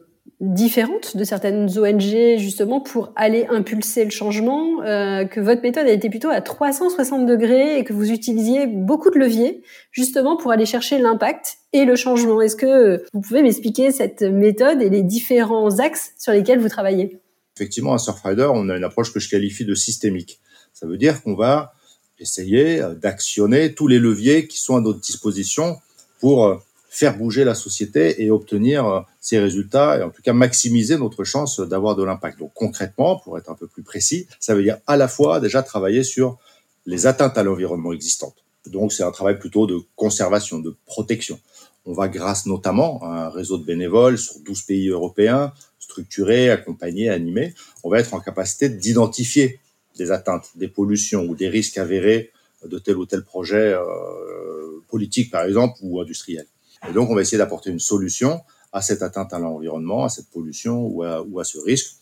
différente 0.41 1.15
de 1.15 1.25
certaines 1.25 1.69
ONG 1.79 2.39
justement 2.39 2.81
pour 2.81 3.13
aller 3.17 3.47
impulser 3.51 4.05
le 4.05 4.11
changement, 4.11 4.83
euh, 4.83 5.27
que 5.27 5.41
votre 5.41 5.61
méthode 5.61 5.87
a 5.87 5.93
été 5.93 6.09
plutôt 6.09 6.31
à 6.31 6.41
360 6.41 7.27
degrés 7.27 7.79
et 7.79 7.85
que 7.85 7.93
vous 7.93 8.11
utilisiez 8.11 8.67
beaucoup 8.67 9.11
de 9.11 9.19
leviers 9.19 9.63
justement 9.91 10.39
pour 10.39 10.53
aller 10.53 10.65
chercher 10.65 10.99
l'impact 10.99 11.59
et 11.75 11.85
le 11.85 11.97
changement. 11.97 12.41
Est-ce 12.41 12.57
que 12.57 13.05
vous 13.13 13.21
pouvez 13.21 13.43
m'expliquer 13.43 13.93
cette 13.93 14.23
méthode 14.23 14.81
et 14.81 14.89
les 14.89 15.03
différents 15.03 15.79
axes 15.79 16.13
sur 16.19 16.33
lesquels 16.33 16.61
vous 16.61 16.71
travaillez? 16.71 17.21
Effectivement, 17.57 17.93
à 17.93 17.99
Surfrider, 17.99 18.49
on 18.51 18.71
a 18.71 18.77
une 18.77 18.85
approche 18.85 19.13
que 19.13 19.21
je 19.21 19.29
qualifie 19.29 19.67
de 19.67 19.75
systémique. 19.75 20.41
Ça 20.73 20.87
veut 20.87 20.97
dire 20.97 21.23
qu'on 21.23 21.35
va 21.35 21.75
essayer 22.19 22.83
d'actionner 23.01 23.75
tous 23.75 23.87
les 23.87 23.99
leviers 23.99 24.47
qui 24.47 24.59
sont 24.59 24.77
à 24.77 24.81
notre 24.81 25.01
disposition 25.01 25.77
pour 26.21 26.59
faire 26.89 27.17
bouger 27.17 27.45
la 27.45 27.55
société 27.55 28.23
et 28.23 28.31
obtenir 28.31 29.05
ces 29.21 29.39
résultats 29.39 29.99
et 29.99 30.03
en 30.03 30.11
tout 30.11 30.23
cas 30.23 30.33
maximiser 30.33 30.97
notre 30.97 31.25
chance 31.25 31.61
d'avoir 31.61 31.97
de 31.97 32.05
l'impact. 32.05 32.39
Donc 32.39 32.53
concrètement, 32.55 33.17
pour 33.17 33.37
être 33.39 33.51
un 33.51 33.55
peu 33.55 33.67
plus 33.67 33.83
précis, 33.83 34.27
ça 34.41 34.55
veut 34.55 34.63
dire 34.63 34.79
à 34.87 34.97
la 34.97 35.09
fois 35.09 35.41
déjà 35.41 35.63
travailler 35.63 36.05
sur 36.05 36.39
les 36.87 37.07
atteintes 37.07 37.37
à 37.37 37.43
l'environnement 37.43 37.93
existantes. 37.93 38.37
Donc 38.67 38.93
c'est 38.93 39.03
un 39.03 39.11
travail 39.11 39.39
plutôt 39.39 39.67
de 39.67 39.81
conservation, 39.97 40.59
de 40.59 40.75
protection. 40.87 41.39
On 41.85 41.93
va 41.93 42.09
grâce 42.09 42.47
notamment 42.47 43.01
à 43.03 43.27
un 43.27 43.29
réseau 43.29 43.59
de 43.59 43.65
bénévoles 43.65 44.19
sur 44.19 44.41
12 44.41 44.63
pays 44.63 44.89
européens, 44.89 45.53
structurés, 45.79 46.51
accompagnés, 46.51 47.09
animés, 47.09 47.55
on 47.85 47.91
va 47.91 48.01
être 48.01 48.13
en 48.15 48.21
capacité 48.21 48.69
d'identifier 48.69 49.61
des 49.97 50.11
atteintes, 50.11 50.51
des 50.57 50.69
pollutions 50.69 51.25
ou 51.25 51.37
des 51.37 51.49
risques 51.49 51.79
avérés 51.79 52.33
de 52.65 52.79
tel 52.79 52.97
ou 52.97 53.07
tel 53.07 53.23
projet 53.23 53.73
euh, 53.75 54.83
politique 54.89 55.31
par 55.31 55.45
exemple 55.45 55.79
ou 55.83 56.01
industriel. 56.01 56.47
Et 56.89 56.93
donc 56.93 57.11
on 57.11 57.15
va 57.15 57.23
essayer 57.23 57.39
d'apporter 57.39 57.71
une 57.71 57.81
solution 57.81 58.41
à 58.73 58.83
cette 58.83 59.03
atteinte 59.03 59.33
à 59.33 59.39
l'environnement, 59.39 60.05
à 60.05 60.09
cette 60.09 60.29
pollution 60.29 60.87
ou 60.87 61.03
à, 61.03 61.45
ce 61.45 61.59
risque 61.59 61.97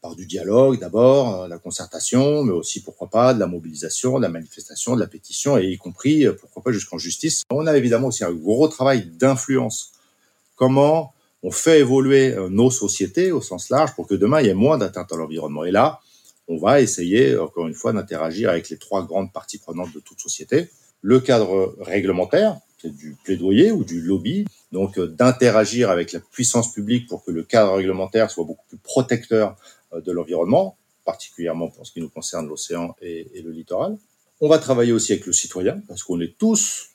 par 0.00 0.16
du 0.16 0.26
dialogue 0.26 0.80
d'abord, 0.80 1.42
euh, 1.42 1.48
la 1.48 1.58
concertation, 1.58 2.42
mais 2.42 2.52
aussi 2.52 2.82
pourquoi 2.82 3.08
pas 3.08 3.34
de 3.34 3.38
la 3.38 3.46
mobilisation, 3.46 4.16
de 4.16 4.22
la 4.22 4.28
manifestation, 4.28 4.96
de 4.96 5.00
la 5.00 5.06
pétition, 5.06 5.56
et 5.56 5.66
y 5.68 5.78
compris 5.78 6.26
euh, 6.26 6.32
pourquoi 6.32 6.60
pas 6.60 6.72
jusqu'en 6.72 6.98
justice. 6.98 7.44
On 7.50 7.68
a 7.68 7.76
évidemment 7.76 8.08
aussi 8.08 8.24
un 8.24 8.32
gros 8.32 8.66
travail 8.66 9.06
d'influence. 9.06 9.92
Comment 10.56 11.14
on 11.44 11.52
fait 11.52 11.78
évoluer 11.78 12.34
euh, 12.34 12.48
nos 12.48 12.72
sociétés 12.72 13.30
au 13.30 13.40
sens 13.40 13.70
large 13.70 13.94
pour 13.94 14.08
que 14.08 14.16
demain 14.16 14.40
il 14.40 14.48
y 14.48 14.50
ait 14.50 14.54
moins 14.54 14.76
d'atteintes 14.76 15.12
à 15.12 15.16
l'environnement. 15.16 15.64
Et 15.64 15.70
là, 15.70 16.00
on 16.48 16.56
va 16.56 16.80
essayer 16.80 17.38
encore 17.38 17.68
une 17.68 17.74
fois 17.74 17.92
d'interagir 17.92 18.50
avec 18.50 18.70
les 18.70 18.78
trois 18.78 19.04
grandes 19.06 19.32
parties 19.32 19.58
prenantes 19.58 19.94
de 19.94 20.00
toute 20.00 20.18
société. 20.18 20.68
Le 21.00 21.20
cadre 21.20 21.76
réglementaire, 21.80 22.58
du 22.86 23.16
plaidoyer 23.24 23.72
ou 23.72 23.84
du 23.84 24.00
lobby, 24.00 24.44
donc 24.72 24.98
d'interagir 24.98 25.90
avec 25.90 26.12
la 26.12 26.20
puissance 26.20 26.72
publique 26.72 27.08
pour 27.08 27.24
que 27.24 27.30
le 27.30 27.42
cadre 27.42 27.74
réglementaire 27.74 28.30
soit 28.30 28.44
beaucoup 28.44 28.64
plus 28.68 28.78
protecteur 28.78 29.56
euh, 29.92 30.00
de 30.00 30.12
l'environnement, 30.12 30.76
particulièrement 31.04 31.68
pour 31.68 31.86
ce 31.86 31.92
qui 31.92 32.00
nous 32.00 32.08
concerne 32.08 32.48
l'océan 32.48 32.94
et, 33.00 33.42
le 33.42 33.50
littoral. 33.50 33.96
On 34.40 34.48
va 34.48 34.58
travailler 34.58 34.92
aussi 34.92 35.12
avec 35.12 35.26
le 35.26 35.32
citoyen, 35.32 35.80
parce 35.88 36.02
qu'on 36.02 36.20
est 36.20 36.36
tous, 36.36 36.90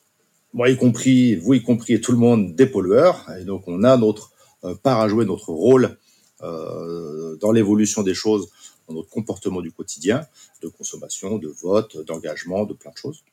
moi 0.54 0.70
y 0.70 0.78
compris, 0.78 1.36
vous 1.36 1.54
y 1.54 1.62
compris, 1.62 1.94
et 1.94 2.02
tout 2.02 2.12
le 2.12 2.18
monde, 2.18 2.56
des 2.56 2.66
pollueurs. 2.66 3.26
Et 3.40 3.46
donc 3.46 3.64
on 3.68 3.84
a 3.84 3.98
notre 3.98 4.32
euh, 4.64 4.76
part 4.76 5.00
à 5.00 5.08
jouer, 5.08 5.26
notre 5.26 5.52
rôle 5.52 5.98
euh, 6.42 7.36
dans 7.38 7.52
l'évolution 7.52 8.04
des 8.04 8.14
choses, 8.14 8.50
dans 8.88 8.96
notre 8.96 9.10
comportement 9.10 9.62
du 9.62 9.72
quotidien, 9.72 10.26
de 10.62 10.68
consommation, 10.68 11.38
de 11.38 11.48
vote, 11.48 11.98
d'engagement, 12.06 12.66
de 12.66 12.74
plein 12.74 12.92
de 12.92 12.98
choses. 12.98 13.24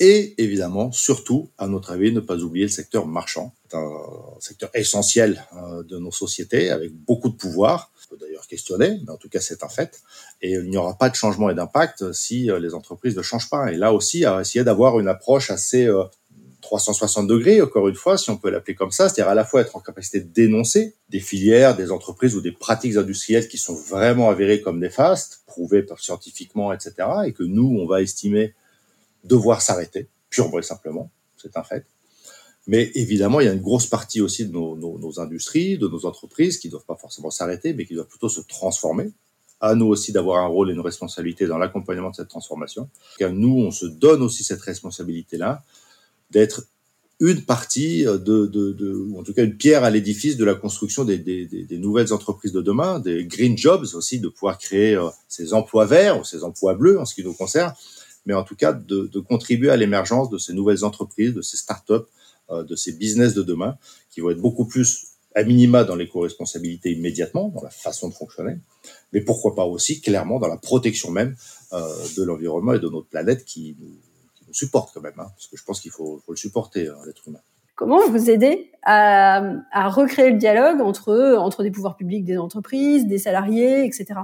Et 0.00 0.34
évidemment, 0.42 0.90
surtout, 0.90 1.50
à 1.58 1.68
notre 1.68 1.92
avis, 1.92 2.12
ne 2.12 2.20
pas 2.20 2.38
oublier 2.38 2.66
le 2.66 2.72
secteur 2.72 3.06
marchand. 3.06 3.54
C'est 3.68 3.76
un 3.76 4.40
secteur 4.40 4.70
essentiel 4.74 5.44
de 5.88 5.98
nos 5.98 6.10
sociétés, 6.10 6.70
avec 6.70 6.92
beaucoup 6.92 7.28
de 7.28 7.36
pouvoir, 7.36 7.92
d'ailleurs 8.16 8.46
questionner, 8.46 9.00
mais 9.04 9.10
en 9.10 9.16
tout 9.16 9.28
cas 9.28 9.40
c'est 9.40 9.62
un 9.62 9.68
fait. 9.68 10.00
Et 10.40 10.52
il 10.52 10.70
n'y 10.70 10.76
aura 10.76 10.96
pas 10.96 11.08
de 11.08 11.14
changement 11.14 11.50
et 11.50 11.54
d'impact 11.54 12.12
si 12.12 12.50
euh, 12.50 12.58
les 12.58 12.74
entreprises 12.74 13.16
ne 13.16 13.22
changent 13.22 13.50
pas. 13.50 13.72
Et 13.72 13.76
là 13.76 13.92
aussi, 13.92 14.24
à 14.24 14.40
essayer 14.40 14.64
d'avoir 14.64 14.98
une 15.00 15.08
approche 15.08 15.50
assez 15.50 15.90
360 16.62 17.24
euh, 17.24 17.34
degrés, 17.34 17.62
encore 17.62 17.88
une 17.88 17.94
fois, 17.94 18.18
si 18.18 18.30
on 18.30 18.36
peut 18.36 18.50
l'appeler 18.50 18.74
comme 18.74 18.92
ça, 18.92 19.08
c'est-à-dire 19.08 19.30
à 19.30 19.34
la 19.34 19.44
fois 19.44 19.60
être 19.60 19.76
en 19.76 19.80
capacité 19.80 20.20
de 20.20 20.28
dénoncer 20.28 20.94
des 21.08 21.20
filières, 21.20 21.76
des 21.76 21.90
entreprises 21.90 22.36
ou 22.36 22.40
des 22.40 22.52
pratiques 22.52 22.96
industrielles 22.96 23.48
qui 23.48 23.58
sont 23.58 23.74
vraiment 23.74 24.30
avérées 24.30 24.60
comme 24.60 24.78
néfastes, 24.78 25.42
prouvées 25.46 25.84
scientifiquement, 25.98 26.72
etc., 26.72 26.94
et 27.26 27.32
que 27.32 27.42
nous, 27.42 27.76
on 27.80 27.86
va 27.86 28.02
estimer 28.02 28.54
devoir 29.24 29.62
s'arrêter, 29.62 30.08
purement 30.30 30.58
et 30.58 30.62
simplement, 30.62 31.10
c'est 31.36 31.56
un 31.56 31.62
fait. 31.62 31.86
Mais 32.66 32.92
évidemment, 32.94 33.40
il 33.40 33.46
y 33.46 33.48
a 33.48 33.52
une 33.52 33.60
grosse 33.60 33.86
partie 33.86 34.20
aussi 34.20 34.46
de 34.46 34.52
nos, 34.52 35.20
industries, 35.20 35.78
de 35.78 35.88
nos 35.88 36.06
entreprises 36.06 36.58
qui 36.58 36.68
ne 36.68 36.72
doivent 36.72 36.84
pas 36.84 36.96
forcément 36.96 37.30
s'arrêter, 37.30 37.74
mais 37.74 37.84
qui 37.86 37.94
doivent 37.94 38.06
plutôt 38.06 38.28
se 38.28 38.40
transformer. 38.40 39.10
À 39.60 39.74
nous 39.74 39.86
aussi 39.86 40.12
d'avoir 40.12 40.44
un 40.44 40.46
rôle 40.46 40.70
et 40.70 40.72
une 40.72 40.80
responsabilité 40.80 41.46
dans 41.46 41.58
l'accompagnement 41.58 42.10
de 42.10 42.16
cette 42.16 42.28
transformation. 42.28 42.88
Car 43.18 43.32
nous, 43.32 43.58
on 43.58 43.70
se 43.70 43.86
donne 43.86 44.22
aussi 44.22 44.44
cette 44.44 44.60
responsabilité-là 44.60 45.62
d'être 46.30 46.64
une 47.20 47.42
partie 47.44 48.04
de, 48.04 48.18
de, 48.18 48.72
de, 48.72 48.94
ou 48.94 49.20
en 49.20 49.22
tout 49.22 49.32
cas 49.32 49.44
une 49.44 49.56
pierre 49.56 49.84
à 49.84 49.90
l'édifice 49.90 50.36
de 50.36 50.44
la 50.44 50.56
construction 50.56 51.04
des, 51.04 51.18
des, 51.18 51.46
des, 51.46 51.78
nouvelles 51.78 52.12
entreprises 52.12 52.50
de 52.50 52.60
demain, 52.60 52.98
des 52.98 53.24
green 53.24 53.56
jobs 53.56 53.86
aussi, 53.94 54.18
de 54.18 54.28
pouvoir 54.28 54.58
créer 54.58 54.96
euh, 54.96 55.08
ces 55.28 55.54
emplois 55.54 55.86
verts 55.86 56.20
ou 56.20 56.24
ces 56.24 56.42
emplois 56.42 56.74
bleus 56.74 56.98
en 56.98 57.04
ce 57.04 57.14
qui 57.14 57.22
nous 57.22 57.32
concerne, 57.32 57.72
mais 58.26 58.34
en 58.34 58.44
tout 58.44 58.56
cas 58.56 58.72
de, 58.72 59.06
de 59.06 59.20
contribuer 59.20 59.70
à 59.70 59.76
l'émergence 59.76 60.30
de 60.30 60.38
ces 60.38 60.52
nouvelles 60.52 60.84
entreprises, 60.84 61.34
de 61.34 61.42
ces 61.42 61.56
startups, 61.56 62.06
euh, 62.50 62.64
de 62.64 62.76
ces 62.76 62.92
business 62.92 63.34
de 63.34 63.42
demain 63.42 63.76
qui 64.10 64.20
vont 64.20 64.30
être 64.30 64.40
beaucoup 64.40 64.66
plus 64.66 65.06
à 65.34 65.42
minima 65.42 65.84
dans 65.84 65.94
l'éco-responsabilité 65.94 66.92
immédiatement, 66.92 67.48
dans 67.48 67.62
la 67.62 67.70
façon 67.70 68.08
de 68.08 68.14
fonctionner, 68.14 68.58
mais 69.12 69.20
pourquoi 69.20 69.54
pas 69.54 69.64
aussi 69.64 70.00
clairement 70.00 70.38
dans 70.38 70.48
la 70.48 70.56
protection 70.56 71.10
même 71.10 71.36
euh, 71.72 71.86
de 72.16 72.22
l'environnement 72.22 72.74
et 72.74 72.78
de 72.78 72.88
notre 72.88 73.06
planète 73.06 73.44
qui 73.44 73.76
nous, 73.80 73.94
supporte 74.54 74.92
quand 74.92 75.00
même, 75.00 75.14
hein, 75.16 75.28
parce 75.34 75.46
que 75.46 75.56
je 75.56 75.64
pense 75.64 75.80
qu'il 75.80 75.92
faut, 75.92 76.20
le 76.28 76.36
supporter, 76.36 76.88
hein, 76.88 76.98
l'être 77.06 77.26
humain. 77.26 77.40
Comment 77.74 78.06
vous 78.06 78.28
aider 78.28 78.70
à, 78.82 79.42
à, 79.70 79.88
recréer 79.88 80.30
le 80.30 80.36
dialogue 80.36 80.82
entre, 80.82 81.36
entre 81.38 81.62
des 81.62 81.70
pouvoirs 81.70 81.96
publics, 81.96 82.26
des 82.26 82.36
entreprises, 82.36 83.06
des 83.06 83.16
salariés, 83.16 83.86
etc. 83.86 84.14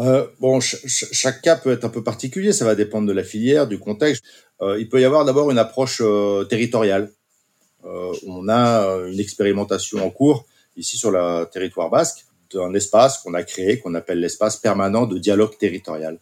Euh, 0.00 0.26
bon, 0.40 0.60
chaque 0.60 1.42
cas 1.42 1.56
peut 1.56 1.72
être 1.72 1.84
un 1.84 1.88
peu 1.88 2.02
particulier, 2.02 2.52
ça 2.52 2.64
va 2.64 2.74
dépendre 2.74 3.06
de 3.06 3.12
la 3.12 3.22
filière, 3.22 3.68
du 3.68 3.78
contexte. 3.78 4.24
Euh, 4.60 4.78
il 4.78 4.88
peut 4.88 5.00
y 5.00 5.04
avoir 5.04 5.24
d'abord 5.24 5.50
une 5.50 5.58
approche 5.58 6.00
euh, 6.00 6.44
territoriale. 6.44 7.12
Euh, 7.84 8.12
on 8.26 8.48
a 8.48 8.86
une 9.08 9.20
expérimentation 9.20 10.04
en 10.04 10.10
cours 10.10 10.46
ici 10.76 10.96
sur 10.96 11.10
le 11.10 11.44
territoire 11.44 11.90
basque 11.90 12.24
d'un 12.52 12.74
espace 12.74 13.18
qu'on 13.18 13.34
a 13.34 13.42
créé, 13.42 13.78
qu'on 13.78 13.94
appelle 13.94 14.20
l'espace 14.20 14.56
permanent 14.56 15.06
de 15.06 15.18
dialogue 15.18 15.56
territorial. 15.58 16.18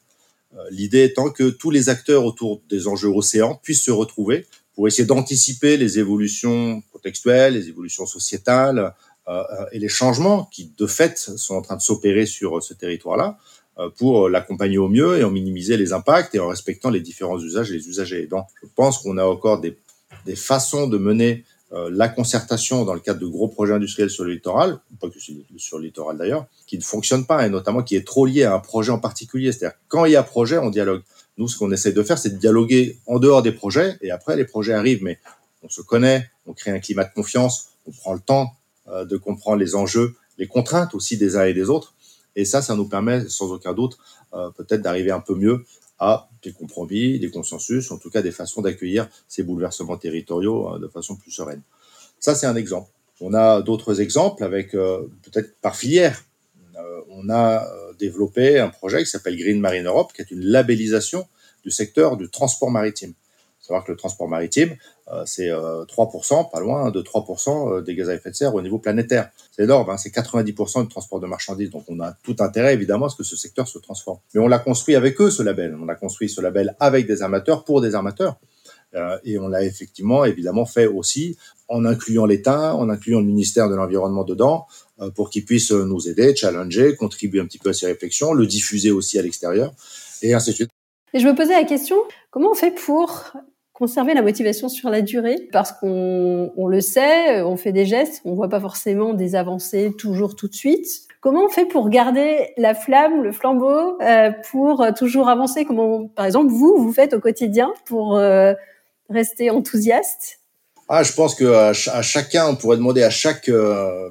L'idée 0.71 1.05
étant 1.05 1.31
que 1.31 1.49
tous 1.49 1.71
les 1.71 1.89
acteurs 1.89 2.27
autour 2.27 2.61
des 2.69 2.87
enjeux 2.87 3.09
océans 3.09 3.59
puissent 3.63 3.85
se 3.85 3.91
retrouver 3.91 4.47
pour 4.75 4.87
essayer 4.87 5.07
d'anticiper 5.07 5.79
les 5.79 5.99
évolutions 5.99 6.83
contextuelles, 6.93 7.55
les 7.55 7.69
évolutions 7.69 8.05
sociétales 8.05 8.95
et 9.73 9.79
les 9.79 9.89
changements 9.89 10.45
qui, 10.53 10.71
de 10.77 10.87
fait, 10.87 11.17
sont 11.17 11.55
en 11.55 11.63
train 11.63 11.77
de 11.77 11.81
s'opérer 11.81 12.27
sur 12.27 12.63
ce 12.63 12.75
territoire-là, 12.75 13.39
euh, 13.39 13.52
pour 13.97 14.29
l'accompagner 14.29 14.79
au 14.79 14.89
mieux 14.89 15.19
et 15.19 15.25
en 15.25 15.31
minimiser 15.31 15.77
les 15.77 15.93
impacts 15.93 16.35
et 16.35 16.39
en 16.39 16.49
respectant 16.49 16.91
les 16.91 17.01
différents 17.01 17.39
usages 17.39 17.71
et 17.71 17.75
les 17.75 17.89
usagers. 17.89 18.27
Donc, 18.27 18.47
je 18.63 18.69
pense 18.75 18.99
qu'on 18.99 19.17
a 19.17 19.25
encore 19.25 19.61
des, 19.61 19.77
des 20.27 20.37
façons 20.37 20.87
de 20.87 20.99
mener 20.99 21.45
euh, 21.75 21.89
la 21.91 22.09
concertation 22.09 22.85
dans 22.85 22.93
le 22.93 23.01
cadre 23.01 23.19
de 23.19 23.27
gros 23.27 23.49
projets 23.49 23.73
industriels 23.73 24.11
sur 24.11 24.25
le 24.25 24.33
littoral, 24.33 24.79
pas 25.01 25.09
que 25.09 25.19
sur 25.19 25.79
le 25.79 25.85
littoral 25.85 26.19
d'ailleurs, 26.19 26.45
qui 26.67 26.77
ne 26.77 26.83
fonctionnent 26.83 27.25
pas 27.25 27.47
et 27.47 27.49
notamment 27.49 27.83
qui 27.83 27.97
est 27.97 28.07
trop 28.07 28.27
lié 28.27 28.45
à 28.45 28.55
un 28.55 28.59
projet 28.59 28.93
en 28.93 28.99
particulier. 28.99 29.53
C'est-à-dire 29.53 29.79
quand 29.89 30.05
il 30.05 30.13
y 30.13 30.17
a 30.17 30.23
projet, 30.23 30.59
on 30.59 30.69
dialogue. 30.69 31.03
Nous, 31.39 31.49
ce 31.49 31.57
qu'on 31.57 31.73
essaie 31.73 31.93
de 31.93 32.03
faire, 32.03 32.19
c'est 32.19 32.29
de 32.29 32.37
dialoguer 32.37 32.99
en 33.07 33.19
dehors 33.19 33.41
des 33.41 33.53
projets 33.53 33.97
et 34.03 34.11
après 34.11 34.37
les 34.37 34.45
projets 34.45 34.75
arrivent, 34.75 35.03
mais 35.03 35.19
on 35.63 35.71
se 35.71 35.81
connaît, 35.81 36.29
on 36.47 36.53
crée 36.53 36.73
un 36.73 36.79
climat 36.79 37.05
de 37.05 37.15
confiance, 37.15 37.69
on 37.87 37.91
prend 37.93 38.13
le 38.13 38.21
temps 38.21 38.53
euh, 38.89 39.07
de 39.07 39.17
comprendre 39.17 39.57
les 39.57 39.75
enjeux, 39.75 40.15
les 40.37 40.47
contraintes 40.47 40.95
aussi 40.95 41.17
des 41.17 41.37
uns 41.37 41.45
et 41.45 41.55
des 41.55 41.71
autres 41.71 41.95
et 42.37 42.45
ça, 42.45 42.63
ça 42.63 42.75
nous 42.75 42.89
permet 42.89 43.29
sans 43.29 43.53
aucun 43.53 43.73
doute 43.73 43.99
euh, 44.35 44.51
peut-être 44.51 44.83
d'arriver 44.83 45.11
un 45.11 45.21
peu 45.21 45.35
mieux 45.35 45.65
à 45.99 46.29
des 46.43 46.53
compromis, 46.53 47.19
des 47.19 47.31
consensus, 47.31 47.91
en 47.91 47.99
tout 47.99 48.11
cas 48.11 48.23
des 48.23 48.33
façons 48.33 48.63
d'accueillir 48.63 49.09
ces 49.29 49.43
bouleversements 49.43 49.97
territoriaux 49.97 50.69
hein, 50.69 50.79
de 50.79 50.89
façon 50.89 51.17
plus 51.17 51.31
sereine. 51.31 51.63
Ça, 52.19 52.35
c'est 52.35 52.47
un 52.47 52.57
exemple. 52.57 52.91
On 53.21 53.35
a 53.35 53.63
d'autres 53.63 54.01
exemples 54.01 54.43
avec 54.43 54.75
euh, 54.75 55.07
peut-être 55.23 55.55
par 55.61 55.77
filière. 55.77 56.25
Euh, 56.77 57.01
on 57.11 57.31
a 57.31 57.69
développé 57.99 58.59
un 58.59 58.69
projet 58.69 59.05
qui 59.05 59.11
s'appelle 59.11 59.37
Green 59.37 59.61
Marine 59.61 59.87
Europe, 59.87 60.13
qui 60.13 60.23
est 60.23 60.31
une 60.31 60.45
labellisation 60.45 61.27
du 61.63 61.71
secteur 61.71 62.17
du 62.17 62.29
transport 62.29 62.71
maritime 62.71 63.15
savoir 63.63 63.85
que 63.85 63.93
le 63.93 63.97
transport 63.97 64.29
maritime, 64.29 64.77
euh, 65.13 65.23
c'est 65.25 65.49
3%, 65.49 66.41
euh, 66.41 66.43
pas 66.51 66.61
loin 66.61 66.91
de 66.91 67.01
3% 67.01 67.79
euh, 67.79 67.81
des 67.81 67.95
gaz 67.95 68.11
à 68.11 68.15
effet 68.15 68.31
de 68.31 68.35
serre 68.35 68.55
au 68.55 68.61
niveau 68.61 68.79
planétaire. 68.79 69.31
C'est 69.53 69.63
énorme, 69.63 69.89
hein, 69.91 69.97
c'est 69.97 70.11
90% 70.11 70.83
du 70.83 70.89
transport 70.89 71.21
de 71.21 71.27
marchandises. 71.27 71.71
Donc 71.71 71.85
on 71.89 72.01
a 72.01 72.13
tout 72.25 72.37
intérêt 72.41 72.75
évidemment 72.75 73.07
à 73.07 73.09
ce 73.09 73.17
que 73.17 73.23
ce 73.23 73.37
secteur 73.37 73.69
se 73.69 73.79
transforme. 73.79 74.19
Mais 74.35 74.41
on 74.41 74.49
l'a 74.49 74.59
construit 74.59 74.97
avec 74.97 75.21
eux, 75.21 75.31
ce 75.31 75.43
label. 75.43 75.77
On 75.81 75.89
a 75.89 75.95
construit 75.95 76.29
ce 76.29 76.41
label 76.41 76.77
avec 76.81 77.07
des 77.07 77.23
armateurs, 77.23 77.65
pour 77.65 77.81
des 77.81 77.95
armateurs. 77.95 78.37
et 79.25 79.39
on 79.39 79.49
l'a 79.49 79.65
effectivement, 79.65 80.25
évidemment, 80.27 80.67
fait 80.67 80.87
aussi 80.87 81.39
en 81.69 81.87
incluant 81.87 82.27
l'État, 82.27 82.75
en 82.77 82.91
incluant 82.91 83.21
le 83.21 83.27
ministère 83.27 83.71
de 83.71 83.75
l'Environnement 83.75 84.23
dedans, 84.23 84.67
pour 85.15 85.31
qu'ils 85.31 85.47
puissent 85.47 85.73
nous 85.73 86.09
aider, 86.11 86.37
challenger, 86.37 86.95
contribuer 86.97 87.41
un 87.41 87.47
petit 87.47 87.59
peu 87.59 87.71
à 87.71 87.73
ces 87.73 87.87
réflexions, 87.87 88.35
le 88.35 88.47
diffuser 88.47 88.91
aussi 88.91 89.19
à 89.19 89.23
l'extérieur, 89.23 89.73
et 90.21 90.35
ainsi 90.35 90.51
de 90.51 90.57
suite. 90.57 90.71
Et 91.15 91.21
je 91.21 91.27
me 91.27 91.35
posais 91.35 91.55
la 91.55 91.65
question, 91.65 91.97
comment 92.31 92.51
on 92.53 92.55
fait 92.55 92.71
pour 92.71 93.33
conserver 93.73 94.15
la 94.15 94.23
motivation 94.23 94.69
sur 94.69 94.91
la 94.91 95.03
durée 95.03 95.49
parce 95.53 95.73
qu'on 95.73 96.53
on 96.57 96.67
le 96.69 96.81
sait, 96.81 97.43
on 97.43 97.57
fait 97.57 97.73
des 97.73 97.87
gestes, 97.87 98.21
on 98.25 98.35
voit 98.35 98.49
pas 98.49 98.61
forcément 98.61 99.15
des 99.15 99.35
avancées 99.35 99.93
toujours 99.99 100.37
tout 100.37 100.49
de 100.49 100.55
suite. 100.55 100.87
Comment 101.21 101.45
on 101.45 101.49
fait 101.49 101.67
pour 101.67 101.89
garder 101.89 102.53
la 102.57 102.75
flamme, 102.75 103.23
le 103.23 103.33
flambeau, 103.33 103.97
pour 104.51 104.85
toujours 104.99 105.29
avancer? 105.29 105.65
Comment, 105.65 106.09
par 106.09 106.27
exemple, 106.27 106.51
vous, 106.51 106.75
vous 106.77 106.93
faites 106.93 107.15
au 107.15 107.21
quotidien 107.21 107.73
pour 107.87 108.21
rester 109.09 109.51
enthousiaste? 109.51 110.41
Ah, 110.89 111.05
je 111.05 111.13
pense 111.13 111.37
que 111.37 111.45
à, 111.45 111.73
chacun, 111.73 112.49
on 112.49 112.57
pourrait 112.57 112.77
demander 112.77 113.05
à 113.05 113.11
chaque 113.11 113.49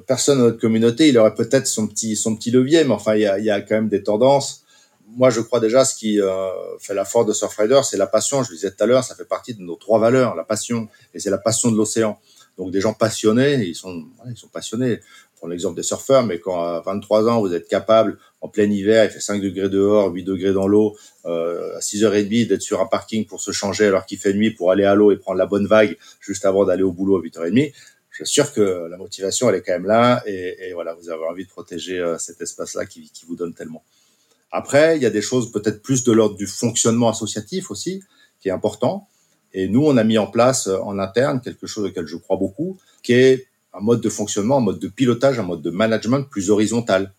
personne 0.06 0.38
de 0.38 0.44
notre 0.44 0.58
communauté, 0.58 1.08
il 1.08 1.18
aurait 1.18 1.34
peut-être 1.34 1.66
son 1.66 1.86
petit 1.86 2.16
son 2.16 2.34
petit 2.34 2.50
levier, 2.50 2.82
mais 2.84 2.94
enfin, 2.94 3.14
il 3.14 3.20
y 3.20 3.26
a, 3.26 3.38
il 3.38 3.44
y 3.44 3.50
a 3.50 3.60
quand 3.60 3.74
même 3.74 3.88
des 3.88 4.02
tendances 4.02 4.61
moi, 5.16 5.30
je 5.30 5.40
crois 5.40 5.60
déjà 5.60 5.84
ce 5.84 5.94
qui 5.94 6.20
euh, 6.20 6.50
fait 6.78 6.94
la 6.94 7.04
force 7.04 7.26
de 7.26 7.32
Surfrider, 7.32 7.80
c'est 7.84 7.96
la 7.96 8.06
passion. 8.06 8.42
Je 8.42 8.50
le 8.50 8.56
disais 8.56 8.70
tout 8.70 8.82
à 8.82 8.86
l'heure, 8.86 9.04
ça 9.04 9.14
fait 9.14 9.24
partie 9.24 9.54
de 9.54 9.62
nos 9.62 9.76
trois 9.76 9.98
valeurs, 9.98 10.34
la 10.34 10.44
passion, 10.44 10.88
et 11.14 11.20
c'est 11.20 11.30
la 11.30 11.38
passion 11.38 11.70
de 11.70 11.76
l'océan. 11.76 12.18
Donc, 12.58 12.70
des 12.70 12.80
gens 12.80 12.92
passionnés, 12.92 13.54
ils 13.64 13.74
sont, 13.74 14.04
ils 14.28 14.36
sont 14.36 14.48
passionnés. 14.48 15.00
Prends 15.36 15.48
l'exemple 15.48 15.76
des 15.76 15.82
surfeurs, 15.82 16.24
mais 16.24 16.38
quand 16.38 16.62
à 16.62 16.80
23 16.80 17.28
ans, 17.28 17.40
vous 17.40 17.52
êtes 17.52 17.66
capable, 17.66 18.18
en 18.40 18.48
plein 18.48 18.70
hiver, 18.70 19.04
il 19.04 19.10
fait 19.10 19.20
5 19.20 19.40
degrés 19.40 19.68
dehors, 19.68 20.12
8 20.12 20.22
degrés 20.22 20.52
dans 20.52 20.68
l'eau, 20.68 20.96
euh, 21.24 21.76
à 21.76 21.80
6h30, 21.80 22.46
d'être 22.46 22.62
sur 22.62 22.80
un 22.80 22.86
parking 22.86 23.26
pour 23.26 23.40
se 23.40 23.50
changer 23.50 23.86
alors 23.86 24.06
qu'il 24.06 24.18
fait 24.18 24.34
nuit, 24.34 24.50
pour 24.50 24.70
aller 24.70 24.84
à 24.84 24.94
l'eau 24.94 25.10
et 25.10 25.16
prendre 25.16 25.38
la 25.38 25.46
bonne 25.46 25.66
vague 25.66 25.96
juste 26.20 26.44
avant 26.44 26.64
d'aller 26.64 26.82
au 26.82 26.92
boulot 26.92 27.18
à 27.18 27.22
8h30, 27.22 27.72
je 28.10 28.24
suis 28.24 28.34
sûr 28.34 28.52
que 28.52 28.88
la 28.88 28.98
motivation, 28.98 29.48
elle 29.48 29.56
est 29.56 29.62
quand 29.62 29.72
même 29.72 29.86
là. 29.86 30.22
Et, 30.26 30.72
voilà, 30.74 30.94
vous 30.94 31.08
avez 31.08 31.24
envie 31.24 31.44
de 31.44 31.50
protéger 31.50 31.98
euh, 31.98 32.18
cet 32.18 32.40
espace-là 32.42 32.84
qui 32.84 33.10
vous 33.26 33.34
donne 33.34 33.54
tellement. 33.54 33.82
Après, 34.52 34.96
il 34.96 35.02
y 35.02 35.06
a 35.06 35.10
des 35.10 35.22
choses 35.22 35.50
peut-être 35.50 35.82
plus 35.82 36.04
de 36.04 36.12
l'ordre 36.12 36.36
du 36.36 36.46
fonctionnement 36.46 37.08
associatif 37.08 37.70
aussi, 37.70 38.02
qui 38.40 38.48
est 38.48 38.52
important. 38.52 39.08
Et 39.54 39.66
nous, 39.66 39.84
on 39.84 39.96
a 39.96 40.04
mis 40.04 40.18
en 40.18 40.26
place 40.26 40.68
euh, 40.68 40.78
en 40.80 40.98
interne 40.98 41.40
quelque 41.40 41.66
chose 41.66 41.86
auquel 41.86 42.06
je 42.06 42.16
crois 42.16 42.36
beaucoup, 42.36 42.78
qui 43.02 43.14
est 43.14 43.46
un 43.74 43.80
mode 43.80 44.00
de 44.00 44.10
fonctionnement, 44.10 44.58
un 44.58 44.60
mode 44.60 44.78
de 44.78 44.88
pilotage, 44.88 45.38
un 45.38 45.44
mode 45.44 45.62
de 45.62 45.70
management 45.70 46.22
plus 46.28 46.50
horizontal. 46.50 47.12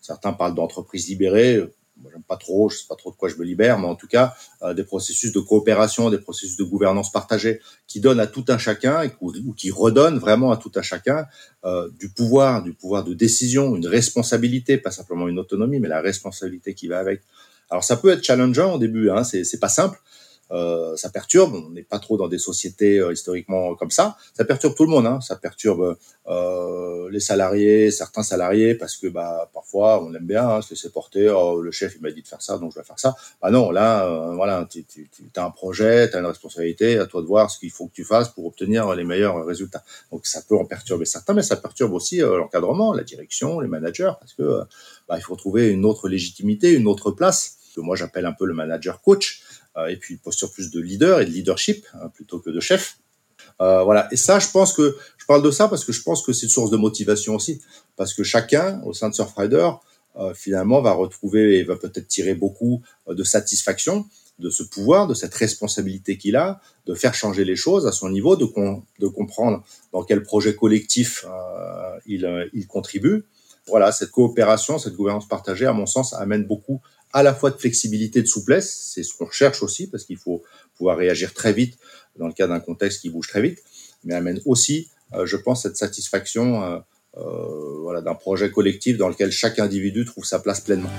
Certains 0.00 0.32
parlent 0.32 0.54
d'entreprise 0.54 1.08
libérée 1.08 1.62
j'aime 2.10 2.22
pas 2.22 2.36
trop, 2.36 2.68
je 2.68 2.78
sais 2.78 2.86
pas 2.88 2.96
trop 2.96 3.10
de 3.10 3.16
quoi 3.16 3.28
je 3.28 3.36
me 3.36 3.44
libère, 3.44 3.78
mais 3.78 3.86
en 3.86 3.94
tout 3.94 4.06
cas 4.06 4.34
euh, 4.62 4.74
des 4.74 4.84
processus 4.84 5.32
de 5.32 5.40
coopération, 5.40 6.10
des 6.10 6.18
processus 6.18 6.56
de 6.56 6.64
gouvernance 6.64 7.12
partagée 7.12 7.60
qui 7.86 8.00
donnent 8.00 8.20
à 8.20 8.26
tout 8.26 8.44
un 8.48 8.58
chacun 8.58 9.10
ou, 9.20 9.52
qui 9.54 9.70
redonnent 9.70 10.18
vraiment 10.18 10.52
à 10.52 10.56
tout 10.56 10.72
un 10.76 10.82
chacun 10.82 11.26
euh, 11.64 11.88
du 11.98 12.08
pouvoir, 12.08 12.62
du 12.62 12.72
pouvoir 12.72 13.04
de 13.04 13.14
décision, 13.14 13.76
une 13.76 13.86
responsabilité, 13.86 14.78
pas 14.78 14.90
simplement 14.90 15.28
une 15.28 15.38
autonomie, 15.38 15.80
mais 15.80 15.88
la 15.88 16.00
responsabilité 16.00 16.74
qui 16.74 16.88
va 16.88 16.98
avec. 16.98 17.22
Alors 17.68 17.84
ça 17.84 17.96
peut 17.96 18.10
être 18.10 18.24
challengeant 18.24 18.74
au 18.74 18.78
début, 18.78 19.10
hein, 19.10 19.22
c'est 19.24 19.60
pas 19.60 19.68
simple, 19.68 20.00
euh, 20.50 20.96
ça 20.96 21.10
perturbe. 21.10 21.54
On 21.54 21.70
n'est 21.70 21.82
pas 21.82 21.98
trop 21.98 22.16
dans 22.16 22.28
des 22.28 22.38
sociétés 22.38 22.98
euh, 22.98 23.12
historiquement 23.12 23.74
comme 23.74 23.90
ça. 23.90 24.16
Ça 24.34 24.44
perturbe 24.44 24.74
tout 24.74 24.84
le 24.84 24.90
monde. 24.90 25.06
Hein. 25.06 25.20
Ça 25.20 25.36
perturbe 25.36 25.96
euh, 26.30 27.08
les 27.10 27.18
salariés, 27.18 27.90
certains 27.90 28.22
salariés, 28.22 28.74
parce 28.74 28.96
que 28.96 29.08
bah 29.08 29.50
parfois 29.52 30.02
on 30.02 30.14
aime 30.14 30.26
bien 30.26 30.48
hein, 30.48 30.62
se 30.62 30.70
laisser 30.70 30.90
porter. 30.90 31.28
Oh, 31.28 31.60
le 31.60 31.72
chef 31.72 31.96
il 31.96 32.02
m'a 32.02 32.10
dit 32.12 32.22
de 32.22 32.28
faire 32.28 32.40
ça, 32.40 32.58
donc 32.58 32.72
je 32.72 32.78
vais 32.78 32.84
faire 32.84 32.98
ça. 32.98 33.16
Bah 33.42 33.50
non, 33.50 33.70
là 33.70 34.06
euh, 34.06 34.34
voilà, 34.34 34.66
tu, 34.70 34.84
tu, 34.84 35.08
as 35.34 35.44
un 35.44 35.50
projet, 35.50 36.08
tu 36.08 36.16
as 36.16 36.20
une 36.20 36.26
responsabilité, 36.26 36.98
à 36.98 37.06
toi 37.06 37.22
de 37.22 37.26
voir 37.26 37.50
ce 37.50 37.58
qu'il 37.58 37.72
faut 37.72 37.88
que 37.88 37.94
tu 37.94 38.04
fasses 38.04 38.28
pour 38.28 38.46
obtenir 38.46 38.94
les 38.94 39.04
meilleurs 39.04 39.44
résultats. 39.44 39.82
Donc 40.12 40.26
ça 40.26 40.40
peut 40.48 40.56
en 40.56 40.66
perturber 40.66 41.04
certains, 41.04 41.34
mais 41.34 41.42
ça 41.42 41.56
perturbe 41.56 41.92
aussi 41.94 42.18
l'encadrement, 42.18 42.92
la 42.92 43.02
direction, 43.02 43.58
les 43.58 43.68
managers, 43.68 44.12
parce 44.20 44.34
que 44.34 44.60
bah, 45.08 45.16
il 45.16 45.22
faut 45.22 45.36
trouver 45.36 45.70
une 45.70 45.84
autre 45.84 46.08
légitimité, 46.08 46.72
une 46.72 46.86
autre 46.86 47.10
place 47.10 47.56
que 47.74 47.80
moi 47.80 47.96
j'appelle 47.96 48.26
un 48.26 48.32
peu 48.32 48.46
le 48.46 48.54
manager 48.54 49.00
coach 49.00 49.42
euh, 49.42 49.49
et 49.88 49.96
puis 49.96 50.14
une 50.14 50.20
posture 50.20 50.52
plus 50.52 50.70
de 50.70 50.80
leader 50.80 51.20
et 51.20 51.24
de 51.24 51.30
leadership 51.30 51.86
hein, 51.94 52.08
plutôt 52.12 52.40
que 52.40 52.50
de 52.50 52.60
chef. 52.60 52.98
Euh, 53.60 53.82
voilà. 53.84 54.08
Et 54.12 54.16
ça, 54.16 54.38
je 54.38 54.48
pense 54.50 54.72
que 54.72 54.96
je 55.16 55.26
parle 55.26 55.42
de 55.42 55.50
ça 55.50 55.68
parce 55.68 55.84
que 55.84 55.92
je 55.92 56.02
pense 56.02 56.22
que 56.22 56.32
c'est 56.32 56.46
une 56.46 56.50
source 56.50 56.70
de 56.70 56.76
motivation 56.76 57.34
aussi, 57.34 57.60
parce 57.96 58.14
que 58.14 58.22
chacun 58.22 58.80
au 58.84 58.92
sein 58.92 59.08
de 59.08 59.14
Surfrider 59.14 59.70
euh, 60.16 60.34
finalement 60.34 60.80
va 60.82 60.92
retrouver 60.92 61.58
et 61.58 61.64
va 61.64 61.76
peut-être 61.76 62.08
tirer 62.08 62.34
beaucoup 62.34 62.82
euh, 63.08 63.14
de 63.14 63.22
satisfaction 63.22 64.06
de 64.40 64.50
ce 64.50 64.62
pouvoir, 64.62 65.06
de 65.06 65.14
cette 65.14 65.34
responsabilité 65.34 66.16
qu'il 66.16 66.34
a, 66.34 66.60
de 66.86 66.94
faire 66.94 67.14
changer 67.14 67.44
les 67.44 67.56
choses 67.56 67.86
à 67.86 67.92
son 67.92 68.08
niveau, 68.08 68.36
de, 68.36 68.46
comprendre 69.06 69.62
dans 69.92 70.02
quel 70.02 70.22
projet 70.22 70.54
collectif 70.56 71.26
euh, 71.28 72.46
il 72.54 72.66
contribue. 72.66 73.26
Voilà, 73.68 73.92
cette 73.92 74.10
coopération, 74.10 74.78
cette 74.78 74.94
gouvernance 74.94 75.28
partagée, 75.28 75.66
à 75.66 75.74
mon 75.74 75.86
sens, 75.86 76.14
amène 76.14 76.44
beaucoup 76.44 76.80
à 77.12 77.22
la 77.22 77.34
fois 77.34 77.50
de 77.50 77.56
flexibilité, 77.56 78.22
de 78.22 78.26
souplesse, 78.26 78.92
c'est 78.94 79.02
ce 79.02 79.14
qu'on 79.14 79.26
recherche 79.26 79.62
aussi, 79.62 79.88
parce 79.88 80.04
qu'il 80.04 80.16
faut 80.16 80.42
pouvoir 80.76 80.96
réagir 80.96 81.34
très 81.34 81.52
vite 81.52 81.76
dans 82.16 82.26
le 82.26 82.32
cas 82.32 82.46
d'un 82.46 82.60
contexte 82.60 83.00
qui 83.00 83.10
bouge 83.10 83.28
très 83.28 83.42
vite, 83.42 83.62
mais 84.04 84.14
amène 84.14 84.40
aussi, 84.44 84.90
euh, 85.14 85.26
je 85.26 85.36
pense, 85.36 85.62
cette 85.62 85.76
satisfaction 85.76 86.62
euh, 86.62 86.78
euh, 87.16 87.80
voilà, 87.82 88.00
d'un 88.00 88.14
projet 88.14 88.50
collectif 88.50 88.96
dans 88.96 89.08
lequel 89.08 89.32
chaque 89.32 89.58
individu 89.58 90.04
trouve 90.04 90.24
sa 90.24 90.38
place 90.38 90.60
pleinement. 90.60 90.90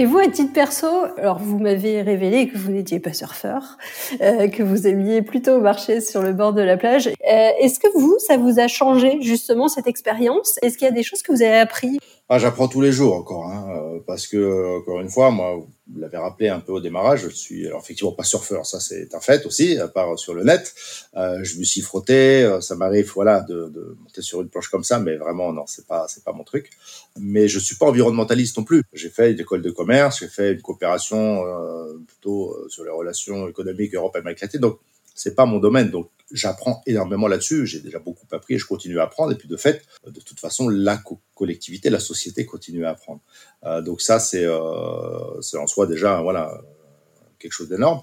Et 0.00 0.06
vous, 0.06 0.16
à 0.16 0.28
titre 0.28 0.54
perso, 0.54 0.86
alors 1.18 1.38
vous 1.38 1.58
m'avez 1.58 2.00
révélé 2.00 2.48
que 2.48 2.56
vous 2.56 2.70
n'étiez 2.70 3.00
pas 3.00 3.12
surfeur, 3.12 3.76
euh, 4.22 4.48
que 4.48 4.62
vous 4.62 4.86
aimiez 4.86 5.20
plutôt 5.20 5.60
marcher 5.60 6.00
sur 6.00 6.22
le 6.22 6.32
bord 6.32 6.54
de 6.54 6.62
la 6.62 6.78
plage. 6.78 7.08
Euh, 7.08 7.48
Est-ce 7.60 7.78
que 7.78 7.88
vous, 7.94 8.16
ça 8.18 8.38
vous 8.38 8.58
a 8.58 8.66
changé 8.66 9.18
justement 9.20 9.68
cette 9.68 9.86
expérience? 9.86 10.58
Est-ce 10.62 10.78
qu'il 10.78 10.86
y 10.86 10.90
a 10.90 10.94
des 10.94 11.02
choses 11.02 11.20
que 11.20 11.32
vous 11.32 11.42
avez 11.42 11.58
appris? 11.58 11.98
Ah, 12.32 12.38
j'apprends 12.38 12.68
tous 12.68 12.80
les 12.80 12.92
jours 12.92 13.16
encore, 13.16 13.46
hein, 13.46 13.66
euh, 13.74 13.98
parce 14.06 14.28
que 14.28 14.78
encore 14.78 15.00
une 15.00 15.10
fois, 15.10 15.32
moi, 15.32 15.56
vous 15.56 16.00
l'avez 16.00 16.16
rappelé 16.16 16.48
un 16.48 16.60
peu 16.60 16.70
au 16.70 16.78
démarrage, 16.78 17.22
je 17.22 17.28
suis 17.28 17.66
effectivement 17.66 18.12
pas 18.12 18.22
surfeur, 18.22 18.64
ça 18.66 18.78
c'est 18.78 19.12
un 19.16 19.20
fait 19.20 19.44
aussi, 19.46 19.76
à 19.78 19.88
part 19.88 20.16
sur 20.16 20.32
le 20.32 20.44
net. 20.44 20.72
Euh, 21.16 21.40
je 21.42 21.58
me 21.58 21.64
suis 21.64 21.80
frotté, 21.80 22.44
euh, 22.44 22.60
ça 22.60 22.76
m'arrive, 22.76 23.10
voilà, 23.16 23.40
de, 23.40 23.96
monter 24.00 24.22
sur 24.22 24.42
une 24.42 24.48
planche 24.48 24.68
comme 24.68 24.84
ça, 24.84 25.00
mais 25.00 25.16
vraiment 25.16 25.52
non, 25.52 25.64
c'est 25.66 25.88
pas 25.88 26.06
c'est 26.06 26.22
pas 26.22 26.32
mon 26.32 26.44
truc. 26.44 26.70
Mais 27.18 27.48
je 27.48 27.58
suis 27.58 27.74
pas 27.74 27.86
environnementaliste 27.86 28.56
non 28.58 28.62
plus. 28.62 28.84
J'ai 28.92 29.10
fait 29.10 29.32
une 29.32 29.40
école 29.40 29.62
de 29.62 29.72
commerce, 29.72 30.20
j'ai 30.20 30.28
fait 30.28 30.52
une 30.52 30.62
coopération 30.62 31.42
plutôt 32.06 32.56
sur 32.68 32.84
les 32.84 32.90
relations 32.90 33.48
économiques 33.48 33.92
Europe-Amérique 33.96 34.40
latine, 34.40 34.60
donc 34.60 34.78
c'est 35.20 35.34
pas 35.34 35.46
mon 35.46 35.58
domaine. 35.58 35.90
Donc 35.90 36.10
j'apprends 36.32 36.82
énormément 36.86 37.28
là-dessus. 37.28 37.66
J'ai 37.66 37.80
déjà 37.80 37.98
beaucoup 37.98 38.26
appris 38.32 38.54
et 38.54 38.58
je 38.58 38.66
continue 38.66 38.98
à 38.98 39.04
apprendre. 39.04 39.32
Et 39.32 39.36
puis 39.36 39.48
de 39.48 39.56
fait, 39.56 39.82
de 40.06 40.20
toute 40.20 40.40
façon, 40.40 40.68
la 40.68 41.00
collectivité, 41.34 41.90
la 41.90 42.00
société 42.00 42.46
continue 42.46 42.84
à 42.84 42.90
apprendre. 42.90 43.20
Euh, 43.64 43.82
donc 43.82 44.00
ça, 44.00 44.18
c'est 44.18 44.44
euh, 44.44 45.58
en 45.58 45.66
soi 45.66 45.86
déjà 45.86 46.20
voilà 46.20 46.60
quelque 47.38 47.52
chose 47.52 47.68
d'énorme. 47.68 48.02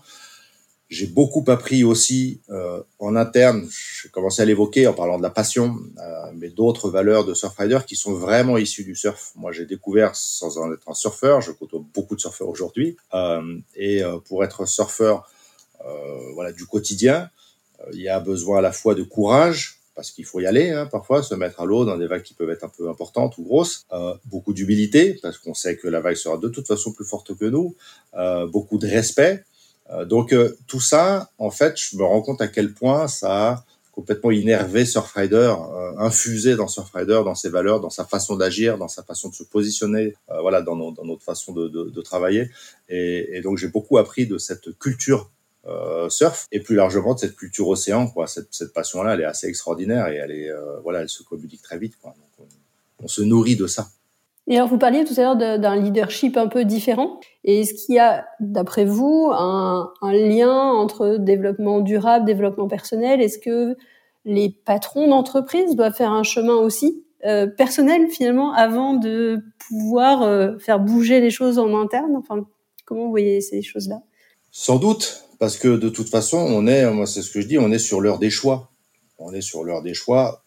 J'ai 0.89 1.08
beaucoup 1.08 1.43
appris 1.47 1.84
aussi 1.84 2.41
euh, 2.49 2.82
en 2.99 3.17
interne. 3.17 3.67
J'ai 4.01 4.08
commencé 4.08 4.41
à 4.41 4.45
l'évoquer 4.45 4.88
en 4.88 4.93
parlant 4.93 5.17
de 5.17 5.23
la 5.23 5.30
passion, 5.30 5.75
euh, 5.97 6.32
mais 6.34 6.49
d'autres 6.49 6.89
valeurs 6.89 7.25
de 7.25 7.34
Surfrider 7.34 7.80
qui 7.86 7.97
sont 7.97 8.13
vraiment 8.13 8.58
issues 8.58 8.86
du 8.86 8.95
surf. 8.95 9.34
Moi, 9.36 9.51
j'ai 9.51 9.65
découvert 9.65 10.15
sans 10.15 10.58
en 10.58 10.71
être 10.71 10.88
un 10.89 10.93
surfeur. 10.93 11.41
Je 11.41 11.51
côtoie 11.51 11.84
beaucoup 11.93 12.15
de 12.15 12.21
surfeurs 12.21 12.47
aujourd'hui, 12.47 12.95
euh, 13.13 13.60
et 13.75 14.01
pour 14.27 14.45
être 14.45 14.65
surfeur, 14.65 15.30
voilà, 16.34 16.52
du 16.52 16.65
quotidien, 16.65 17.30
euh, 17.82 17.89
il 17.93 18.02
y 18.02 18.10
a 18.10 18.19
besoin 18.19 18.60
à 18.60 18.62
la 18.62 18.71
fois 18.71 18.95
de 18.95 19.04
courage, 19.04 19.80
parce 19.95 20.12
qu'il 20.12 20.26
faut 20.26 20.39
y 20.39 20.45
aller 20.45 20.69
hein, 20.69 20.86
parfois, 20.86 21.23
se 21.23 21.34
mettre 21.34 21.60
à 21.60 21.65
l'eau 21.65 21.84
dans 21.84 21.97
des 21.97 22.08
vagues 22.08 22.21
qui 22.21 22.36
peuvent 22.36 22.52
être 22.52 22.63
un 22.63 22.69
peu 22.69 22.88
importantes 22.88 23.38
ou 23.39 23.43
grosses. 23.43 23.86
Euh, 23.91 24.13
beaucoup 24.26 24.54
d'humilité, 24.54 25.17
parce 25.21 25.39
qu'on 25.39 25.56
sait 25.56 25.76
que 25.76 25.88
la 25.88 26.00
vague 26.00 26.15
sera 26.15 26.38
de 26.38 26.50
toute 26.50 26.67
façon 26.67 26.91
plus 26.91 27.06
forte 27.06 27.36
que 27.36 27.45
nous. 27.45 27.76
Euh, 28.15 28.45
beaucoup 28.47 28.78
de 28.78 28.88
respect. 28.88 29.43
Euh, 29.89 30.06
donc 30.06 30.34
euh, 30.34 30.56
tout 30.67 30.80
ça, 30.80 31.32
en 31.39 31.50
fait, 31.50 31.73
je 31.78 31.97
me 31.97 32.04
rends 32.04 32.21
compte 32.21 32.41
à 32.41 32.47
quel 32.47 32.73
point 32.73 33.08
ça 33.08 33.50
a 33.50 33.65
complètement 33.91 34.30
innervé 34.30 34.86
Surfrider, 34.86 35.56
infusé 35.97 36.56
dans 36.56 36.67
Surfrider, 36.67 37.21
dans 37.26 37.34
ses 37.34 37.50
valeurs, 37.50 37.80
dans 37.80 37.89
sa 37.89 38.06
façon 38.06 38.36
d'agir, 38.36 38.78
dans 38.78 38.88
sa 38.88 39.02
façon 39.02 39.30
de 39.30 39.34
se 39.34 39.41
positionner, 39.41 40.13
voilà, 40.28 40.62
dans, 40.62 40.76
notre 40.76 41.23
façon 41.23 41.52
de, 41.52 42.02
travailler. 42.02 42.52
Et 42.89 43.41
donc 43.41 43.58
j'ai 43.58 43.69
beaucoup 43.69 43.97
appris 43.97 44.28
de 44.28 44.38
cette 44.38 44.78
culture 44.78 45.32
euh, 45.67 46.10
surf. 46.10 46.47
Et 46.51 46.60
plus 46.60 46.75
largement 46.75 47.13
de 47.13 47.19
cette 47.19 47.36
culture 47.36 47.67
océan 47.67 48.08
quoi. 48.08 48.27
Cette, 48.27 48.47
cette 48.51 48.73
passion 48.73 49.03
là 49.03 49.13
elle 49.13 49.21
est 49.21 49.25
assez 49.25 49.47
extraordinaire 49.47 50.08
et 50.08 50.15
elle 50.15 50.32
est 50.32 50.49
euh, 50.49 50.80
voilà 50.84 51.01
elle 51.01 51.10
se 51.10 51.23
communique 51.23 51.62
très 51.62 51.77
vite 51.77 51.97
quoi. 52.01 52.12
Donc, 52.12 52.47
on, 52.99 53.06
on, 53.06 53.08
se 53.08 53.21
nourrit 53.21 53.56
de 53.56 53.67
ça. 53.67 53.88
Et 54.47 54.56
alors 54.56 54.69
vous 54.69 54.77
parliez 54.77 55.03
tout 55.03 55.13
à 55.17 55.21
l'heure 55.21 55.36
d'un 55.36 55.75
leadership 55.75 56.38
un 56.38 56.47
peu 56.47 56.63
différent. 56.63 57.19
Et 57.43 57.62
est-ce 57.62 57.73
qu'il 57.73 57.95
y 57.95 57.99
a 57.99 58.25
d'après 58.39 58.86
vous 58.86 59.30
un, 59.34 59.91
un, 60.01 60.13
lien 60.13 60.53
entre 60.53 61.17
développement 61.17 61.82
durable 61.82 62.25
développement 62.25 62.67
personnel? 62.67 63.21
Est-ce 63.21 63.39
que 63.39 63.75
les 64.23 64.49
patrons 64.49 65.10
d'entreprise 65.10 65.75
doivent 65.75 65.95
faire 65.95 66.12
un 66.12 66.23
chemin 66.23 66.56
aussi 66.56 67.03
euh, 67.25 67.45
personnel 67.45 68.08
finalement 68.10 68.53
avant 68.53 68.93
de 68.93 69.39
pouvoir 69.67 70.60
faire 70.62 70.80
bouger 70.80 71.19
les 71.19 71.30
choses 71.30 71.60
en 71.60 71.77
interne? 71.77 72.15
Enfin 72.15 72.45
comment 72.86 73.03
vous 73.03 73.10
voyez 73.10 73.41
ces 73.41 73.62
choses 73.62 73.89
là 73.89 74.01
sans 74.51 74.77
doute 74.77 75.27
parce 75.39 75.58
que 75.58 75.67
de 75.67 75.89
toute 75.89 76.10
façon, 76.10 76.38
on 76.38 76.67
est, 76.67 76.89
moi 76.91 77.06
c'est 77.06 77.21
ce 77.21 77.32
que 77.32 77.41
je 77.41 77.47
dis, 77.47 77.58
on 77.58 77.71
est 77.71 77.80
sur 77.80 78.02
l'heure 78.02 78.19
des 78.19 78.30
choix. 78.30 78.71
On 79.19 79.34
est 79.34 79.41
sur 79.41 79.63
l'heure 79.63 79.82
des 79.82 79.93
choix 79.93 80.43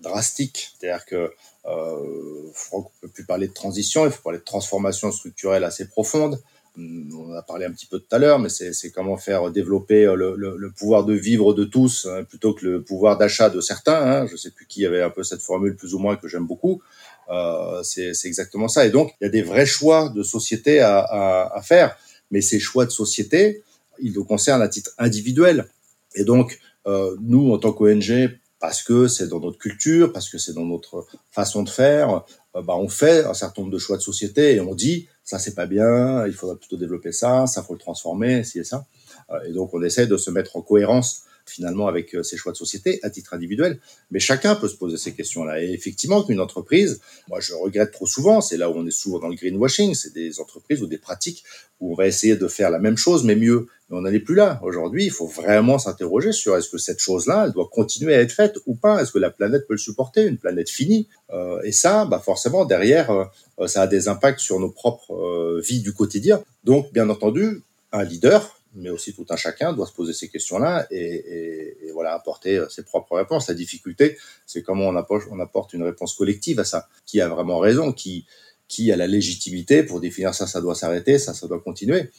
drastiques. 0.00 0.70
C'est-à-dire 0.78 1.04
que 1.04 1.32
euh, 1.66 2.52
on 2.72 2.84
peut 3.00 3.08
plus 3.08 3.24
parler 3.24 3.48
de 3.48 3.52
transition, 3.52 4.04
il 4.04 4.12
faut 4.12 4.22
parler 4.22 4.38
de 4.38 4.44
transformation 4.44 5.10
structurelle 5.10 5.64
assez 5.64 5.88
profonde. 5.88 6.40
On 6.78 7.32
a 7.32 7.40
parlé 7.40 7.64
un 7.64 7.72
petit 7.72 7.86
peu 7.86 7.98
tout 7.98 8.14
à 8.14 8.18
l'heure, 8.18 8.38
mais 8.38 8.50
c'est 8.50 8.90
comment 8.90 9.16
faire 9.16 9.50
développer 9.50 10.04
le, 10.14 10.36
le, 10.36 10.70
pouvoir 10.70 11.04
de 11.04 11.14
vivre 11.14 11.54
de 11.54 11.64
tous 11.64 12.06
hein, 12.06 12.22
plutôt 12.24 12.52
que 12.52 12.66
le 12.66 12.82
pouvoir 12.82 13.16
d'achat 13.16 13.48
de 13.48 13.62
certains. 13.62 14.02
Hein. 14.02 14.26
Je 14.26 14.36
sais 14.36 14.50
plus 14.50 14.66
qui 14.66 14.84
avait 14.84 15.00
un 15.02 15.08
peu 15.08 15.24
cette 15.24 15.40
formule 15.40 15.74
plus 15.74 15.94
ou 15.94 15.98
moins 15.98 16.16
que 16.16 16.28
j'aime 16.28 16.46
beaucoup. 16.46 16.82
Euh, 17.30 17.82
c'est 17.82 18.12
exactement 18.24 18.68
ça. 18.68 18.84
Et 18.84 18.90
donc, 18.90 19.14
il 19.20 19.24
y 19.24 19.26
a 19.26 19.30
des 19.30 19.40
vrais 19.40 19.64
choix 19.64 20.10
de 20.10 20.22
société 20.22 20.80
à 20.80 21.60
faire, 21.64 21.96
mais 22.30 22.42
ces 22.42 22.60
choix 22.60 22.84
de 22.84 22.90
société, 22.90 23.64
ils 24.00 24.12
nous 24.12 24.24
concernent 24.24 24.62
à 24.62 24.68
titre 24.68 24.90
individuel. 24.98 25.68
Et 26.14 26.24
donc, 26.24 26.58
euh, 26.86 27.16
nous, 27.20 27.52
en 27.52 27.58
tant 27.58 27.72
qu'ONG, 27.72 28.38
parce 28.58 28.82
que 28.82 29.06
c'est 29.08 29.28
dans 29.28 29.40
notre 29.40 29.58
culture, 29.58 30.12
parce 30.12 30.28
que 30.28 30.38
c'est 30.38 30.54
dans 30.54 30.64
notre 30.64 31.06
façon 31.30 31.62
de 31.62 31.68
faire, 31.68 32.24
euh, 32.54 32.62
bah, 32.62 32.74
on 32.76 32.88
fait 32.88 33.24
un 33.24 33.34
certain 33.34 33.62
nombre 33.62 33.72
de 33.72 33.78
choix 33.78 33.96
de 33.96 34.02
société 34.02 34.54
et 34.54 34.60
on 34.60 34.74
dit 34.74 35.08
ça 35.24 35.38
c'est 35.38 35.54
pas 35.54 35.66
bien, 35.66 36.26
il 36.26 36.32
faudrait 36.32 36.56
plutôt 36.56 36.76
développer 36.76 37.12
ça, 37.12 37.46
ça 37.46 37.62
faut 37.62 37.74
le 37.74 37.78
transformer, 37.78 38.44
ci 38.44 38.60
et 38.60 38.64
ça. 38.64 38.86
Euh, 39.30 39.40
et 39.46 39.52
donc 39.52 39.74
on 39.74 39.82
essaie 39.82 40.06
de 40.06 40.16
se 40.16 40.30
mettre 40.30 40.56
en 40.56 40.62
cohérence 40.62 41.24
finalement 41.48 41.88
avec 41.88 42.14
euh, 42.14 42.22
ses 42.22 42.36
choix 42.36 42.52
de 42.52 42.56
société 42.56 43.00
à 43.02 43.10
titre 43.10 43.34
individuel. 43.34 43.78
Mais 44.10 44.20
chacun 44.20 44.54
peut 44.54 44.68
se 44.68 44.76
poser 44.76 44.96
ces 44.96 45.12
questions-là. 45.12 45.62
Et 45.62 45.72
effectivement, 45.72 46.22
qu'une 46.22 46.40
entreprise, 46.40 47.00
moi 47.28 47.40
je 47.40 47.54
regrette 47.54 47.92
trop 47.92 48.06
souvent, 48.06 48.40
c'est 48.40 48.56
là 48.56 48.70
où 48.70 48.74
on 48.74 48.86
est 48.86 48.90
souvent 48.90 49.18
dans 49.18 49.28
le 49.28 49.36
greenwashing, 49.36 49.94
c'est 49.94 50.12
des 50.12 50.40
entreprises 50.40 50.82
ou 50.82 50.86
des 50.86 50.98
pratiques 50.98 51.44
où 51.80 51.92
on 51.92 51.94
va 51.94 52.06
essayer 52.06 52.36
de 52.36 52.48
faire 52.48 52.70
la 52.70 52.78
même 52.78 52.96
chose 52.96 53.24
mais 53.24 53.36
mieux. 53.36 53.66
Mais 53.88 53.98
on 53.98 54.00
n'en 54.00 54.10
est 54.10 54.20
plus 54.20 54.34
là. 54.34 54.58
Aujourd'hui, 54.64 55.04
il 55.04 55.12
faut 55.12 55.28
vraiment 55.28 55.78
s'interroger 55.78 56.32
sur 56.32 56.56
est-ce 56.56 56.68
que 56.68 56.78
cette 56.78 56.98
chose-là, 56.98 57.44
elle 57.46 57.52
doit 57.52 57.68
continuer 57.70 58.14
à 58.14 58.20
être 58.20 58.32
faite 58.32 58.56
ou 58.66 58.74
pas? 58.74 59.00
Est-ce 59.00 59.12
que 59.12 59.18
la 59.18 59.30
planète 59.30 59.68
peut 59.68 59.74
le 59.74 59.78
supporter 59.78 60.26
Une 60.26 60.38
planète 60.38 60.68
finie? 60.68 61.08
Euh, 61.32 61.60
Et 61.62 61.72
ça, 61.72 62.04
bah 62.04 62.18
forcément, 62.18 62.64
derrière, 62.64 63.10
euh, 63.10 63.66
ça 63.68 63.82
a 63.82 63.86
des 63.86 64.08
impacts 64.08 64.40
sur 64.40 64.58
nos 64.58 64.70
propres 64.70 65.14
euh, 65.14 65.60
vies 65.64 65.80
du 65.80 65.92
quotidien. 65.92 66.42
Donc, 66.64 66.92
bien 66.92 67.08
entendu, 67.10 67.62
un 67.92 68.02
leader, 68.02 68.55
mais 68.76 68.90
aussi 68.90 69.14
tout 69.14 69.26
un 69.30 69.36
chacun 69.36 69.72
doit 69.72 69.86
se 69.86 69.92
poser 69.92 70.12
ces 70.12 70.28
questions-là 70.28 70.86
et, 70.90 71.76
voilà 71.92 72.14
apporter 72.14 72.58
euh, 72.58 72.68
ses 72.68 72.82
propres 72.82 73.16
réponses. 73.16 73.48
La 73.48 73.54
difficulté, 73.54 74.18
c'est 74.44 74.62
comment 74.62 74.86
on 74.86 74.96
apporte, 74.96 75.24
on 75.30 75.40
apporte 75.40 75.72
une 75.72 75.82
réponse 75.82 76.14
collective 76.14 76.60
à 76.60 76.64
ça. 76.64 76.88
Qui 77.06 77.20
a 77.20 77.28
vraiment 77.28 77.58
raison 77.58 77.92
Qui 77.92 78.26
qui 78.68 78.90
a 78.92 78.96
la 78.96 79.06
légitimité 79.06 79.82
pour 79.82 80.00
définir 80.00 80.34
ça, 80.34 80.46
ça 80.46 80.60
doit 80.60 80.74
s'arrêter, 80.74 81.18
ça, 81.18 81.34
ça 81.34 81.46
doit 81.46 81.60
continuer. 81.60 82.10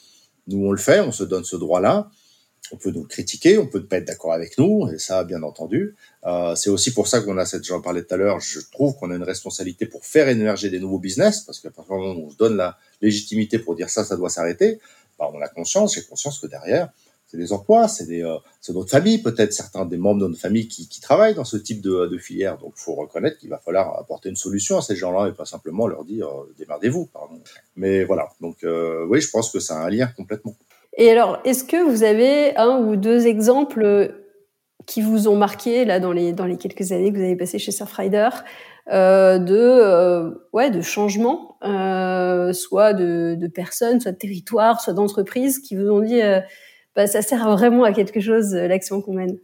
Nous, 0.47 0.65
on 0.65 0.71
le 0.71 0.77
fait, 0.77 1.01
on 1.01 1.11
se 1.11 1.23
donne 1.23 1.43
ce 1.43 1.55
droit-là. 1.55 2.09
On 2.71 2.77
peut 2.77 2.91
nous 2.91 3.03
critiquer, 3.03 3.57
on 3.57 3.67
peut 3.67 3.79
ne 3.79 3.83
pas 3.83 3.97
être 3.97 4.07
d'accord 4.07 4.33
avec 4.33 4.57
nous, 4.57 4.89
et 4.89 4.99
ça, 4.99 5.23
bien 5.23 5.41
entendu. 5.43 5.95
Euh, 6.25 6.53
c'est 6.55 6.69
aussi 6.69 6.93
pour 6.93 7.07
ça 7.07 7.21
qu'on 7.21 7.37
a 7.37 7.45
cette, 7.45 7.63
j'en 7.63 7.81
parlais 7.81 8.03
tout 8.03 8.13
à 8.13 8.17
l'heure, 8.17 8.41
je 8.41 8.59
trouve 8.71 8.95
qu'on 8.97 9.09
a 9.11 9.15
une 9.15 9.23
responsabilité 9.23 9.85
pour 9.85 10.05
faire 10.05 10.27
émerger 10.27 10.69
des 10.69 10.79
nouveaux 10.79 10.99
business, 10.99 11.41
parce 11.41 11.61
qu'à 11.61 11.69
partir 11.69 11.95
du 11.95 12.01
moment 12.01 12.19
où 12.19 12.25
on 12.25 12.29
se 12.29 12.35
donne 12.35 12.57
la 12.57 12.77
légitimité 13.01 13.57
pour 13.57 13.75
dire 13.75 13.89
ça, 13.89 14.03
ça 14.03 14.17
doit 14.17 14.29
s'arrêter, 14.29 14.79
on 15.19 15.41
a 15.41 15.47
conscience, 15.47 15.95
j'ai 15.95 16.03
conscience 16.03 16.39
que 16.39 16.47
derrière, 16.47 16.89
c'est 17.27 17.37
des 17.37 17.51
emplois, 17.51 17.89
c'est 17.89 18.05
des, 18.05 18.23
euh, 18.23 18.37
c'est 18.61 18.73
notre 18.73 18.89
famille, 18.89 19.21
peut-être 19.21 19.51
certains 19.51 19.85
des 19.85 19.97
membres 19.97 20.21
de 20.21 20.27
notre 20.27 20.39
famille 20.39 20.67
qui, 20.69 20.87
qui 20.87 21.01
travaillent 21.01 21.35
dans 21.35 21.43
ce 21.43 21.57
type 21.57 21.81
de, 21.81 22.07
de 22.07 22.17
filière. 22.17 22.57
Donc, 22.57 22.73
il 22.77 22.81
faut 22.81 22.95
reconnaître 22.95 23.37
qu'il 23.37 23.49
va 23.49 23.57
falloir 23.57 23.99
apporter 23.99 24.29
une 24.29 24.37
solution 24.37 24.77
à 24.77 24.81
ces 24.81 24.95
gens-là 24.95 25.27
et 25.27 25.33
pas 25.33 25.45
simplement 25.45 25.87
leur 25.87 26.05
dire 26.05 26.27
euh, 26.27 26.53
démerdez-vous. 26.57 27.09
Mais 27.75 28.05
voilà. 28.05 28.29
Donc, 28.39 28.63
euh, 28.63 29.05
oui, 29.09 29.19
je 29.19 29.29
pense 29.29 29.51
que 29.51 29.59
ça 29.59 29.75
a 29.75 29.85
un 29.85 29.89
lien 29.89 30.07
complètement. 30.07 30.55
Et 30.95 31.11
alors, 31.11 31.39
est-ce 31.43 31.65
que 31.65 31.83
vous 31.83 32.03
avez 32.03 32.55
un 32.55 32.77
ou 32.79 32.95
deux 32.95 33.27
exemples 33.27 34.15
qui 34.85 35.01
vous 35.01 35.27
ont 35.27 35.35
marqué 35.35 35.83
là 35.83 35.99
dans 35.99 36.13
les 36.13 36.31
dans 36.31 36.45
les 36.45 36.57
quelques 36.57 36.93
années 36.93 37.11
que 37.11 37.17
vous 37.17 37.23
avez 37.23 37.35
passé 37.35 37.59
chez 37.59 37.71
Surfrider? 37.71 38.29
Euh, 38.91 39.37
de 39.37 39.57
euh, 39.57 40.31
ouais 40.53 40.69
de 40.69 40.81
changements, 40.81 41.57
euh, 41.63 42.53
soit 42.53 42.93
de, 42.93 43.35
de, 43.35 43.47
personnes, 43.47 43.99
soit 43.99 44.13
de 44.13 44.17
territoires, 44.17 44.81
soit 44.81 44.93
d'entreprises 44.93 45.59
qui 45.59 45.75
vous 45.75 45.89
ont 45.89 46.01
dit 46.01 46.21
euh, 46.21 46.39
bah, 46.95 47.07
ça 47.07 47.21
sert 47.21 47.49
vraiment 47.51 47.83
à 47.83 47.93
quelque 47.93 48.19
chose 48.19 48.53
l'action 48.53 49.01
qu'on 49.01 49.13
mène. 49.13 49.37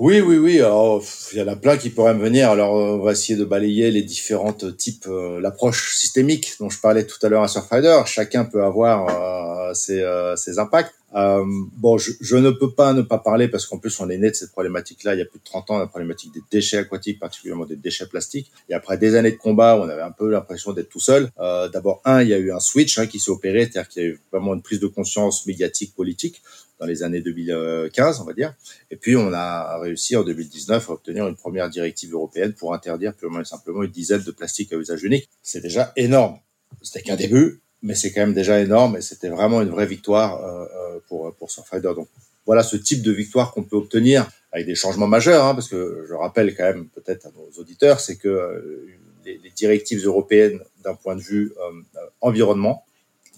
Oui, 0.00 0.22
oui, 0.22 0.38
oui. 0.38 0.54
Il 0.54 1.38
y 1.38 1.42
en 1.42 1.48
a 1.48 1.56
plein 1.56 1.76
qui 1.76 1.90
pourraient 1.90 2.14
me 2.14 2.22
venir. 2.22 2.48
Alors, 2.48 2.72
on 2.72 3.00
va 3.00 3.12
essayer 3.12 3.38
de 3.38 3.44
balayer 3.44 3.90
les 3.90 4.00
différentes 4.00 4.78
types, 4.78 5.04
euh, 5.06 5.38
l'approche 5.42 5.94
systémique 5.94 6.54
dont 6.58 6.70
je 6.70 6.80
parlais 6.80 7.04
tout 7.04 7.18
à 7.22 7.28
l'heure 7.28 7.42
à 7.42 7.48
Surfrider. 7.48 8.00
Chacun 8.06 8.46
peut 8.46 8.64
avoir 8.64 9.10
euh, 9.10 9.74
ses, 9.74 10.00
euh, 10.00 10.36
ses, 10.36 10.58
impacts. 10.58 10.94
Euh, 11.14 11.44
bon, 11.76 11.98
je, 11.98 12.12
je, 12.20 12.36
ne 12.36 12.50
peux 12.50 12.72
pas 12.72 12.92
ne 12.92 13.02
pas 13.02 13.18
parler 13.18 13.48
parce 13.48 13.66
qu'en 13.66 13.78
plus, 13.78 13.98
on 14.00 14.08
est 14.10 14.18
né 14.18 14.30
de 14.30 14.34
cette 14.34 14.52
problématique-là 14.52 15.14
il 15.14 15.18
y 15.18 15.22
a 15.22 15.24
plus 15.24 15.38
de 15.38 15.44
30 15.44 15.70
ans, 15.70 15.78
la 15.78 15.86
problématique 15.86 16.32
des 16.32 16.42
déchets 16.50 16.78
aquatiques, 16.78 17.18
particulièrement 17.18 17.66
des 17.66 17.76
déchets 17.76 18.06
plastiques. 18.06 18.52
Et 18.68 18.74
après 18.74 18.96
des 18.96 19.16
années 19.16 19.32
de 19.32 19.36
combat, 19.36 19.76
on 19.76 19.88
avait 19.88 20.02
un 20.02 20.12
peu 20.12 20.30
l'impression 20.30 20.72
d'être 20.72 20.88
tout 20.88 21.00
seul. 21.00 21.28
Euh, 21.38 21.68
D'abord, 21.68 22.00
un, 22.04 22.22
il 22.22 22.28
y 22.28 22.34
a 22.34 22.38
eu 22.38 22.52
un 22.52 22.60
switch 22.60 22.98
hein, 22.98 23.06
qui 23.06 23.18
s'est 23.18 23.30
opéré, 23.30 23.62
c'est-à-dire 23.62 23.88
qu'il 23.88 24.02
y 24.02 24.06
a 24.06 24.08
eu 24.08 24.20
vraiment 24.32 24.54
une 24.54 24.62
prise 24.62 24.80
de 24.80 24.86
conscience 24.86 25.46
médiatique, 25.46 25.94
politique 25.94 26.42
dans 26.78 26.86
les 26.86 27.02
années 27.02 27.20
2015, 27.20 28.20
on 28.20 28.24
va 28.24 28.32
dire. 28.32 28.54
Et 28.90 28.96
puis, 28.96 29.16
on 29.16 29.32
a 29.32 29.78
réussi 29.78 30.16
en 30.16 30.22
2019 30.22 30.88
à 30.88 30.92
obtenir 30.92 31.28
une 31.28 31.36
première 31.36 31.68
directive 31.68 32.12
européenne 32.14 32.54
pour 32.54 32.72
interdire 32.72 33.14
purement 33.14 33.40
et 33.40 33.44
simplement 33.44 33.82
une 33.82 33.90
dizaine 33.90 34.22
de 34.22 34.30
plastiques 34.30 34.72
à 34.72 34.76
usage 34.76 35.02
unique. 35.02 35.28
C'est 35.42 35.60
déjà 35.60 35.92
énorme. 35.96 36.38
C'était 36.82 37.02
qu'un 37.02 37.16
début, 37.16 37.60
mais 37.82 37.94
c'est 37.94 38.12
quand 38.12 38.20
même 38.20 38.34
déjà 38.34 38.60
énorme 38.60 38.96
et 38.96 39.00
c'était 39.00 39.28
vraiment 39.28 39.62
une 39.62 39.70
vraie 39.70 39.86
victoire 39.86 40.44
euh, 40.44 40.64
euh 40.64 41.00
pour, 41.08 41.34
pour 41.34 41.50
Surfrider. 41.50 41.92
Donc, 41.96 42.08
voilà 42.46 42.62
ce 42.62 42.76
type 42.76 43.02
de 43.02 43.10
victoire 43.10 43.52
qu'on 43.52 43.64
peut 43.64 43.76
obtenir 43.76 44.28
avec 44.52 44.66
des 44.66 44.74
changements 44.74 45.06
majeurs, 45.06 45.44
hein, 45.44 45.54
parce 45.54 45.68
que 45.68 46.04
je 46.08 46.14
rappelle 46.14 46.54
quand 46.56 46.64
même 46.64 46.88
peut-être 46.88 47.26
à 47.26 47.30
nos 47.30 47.60
auditeurs, 47.60 48.00
c'est 48.00 48.16
que 48.16 48.28
euh, 48.28 48.86
les, 49.24 49.50
directives 49.54 50.04
européennes 50.06 50.60
d'un 50.84 50.94
point 50.94 51.16
de 51.16 51.20
vue 51.20 51.52
euh, 51.58 52.00
environnement 52.20 52.84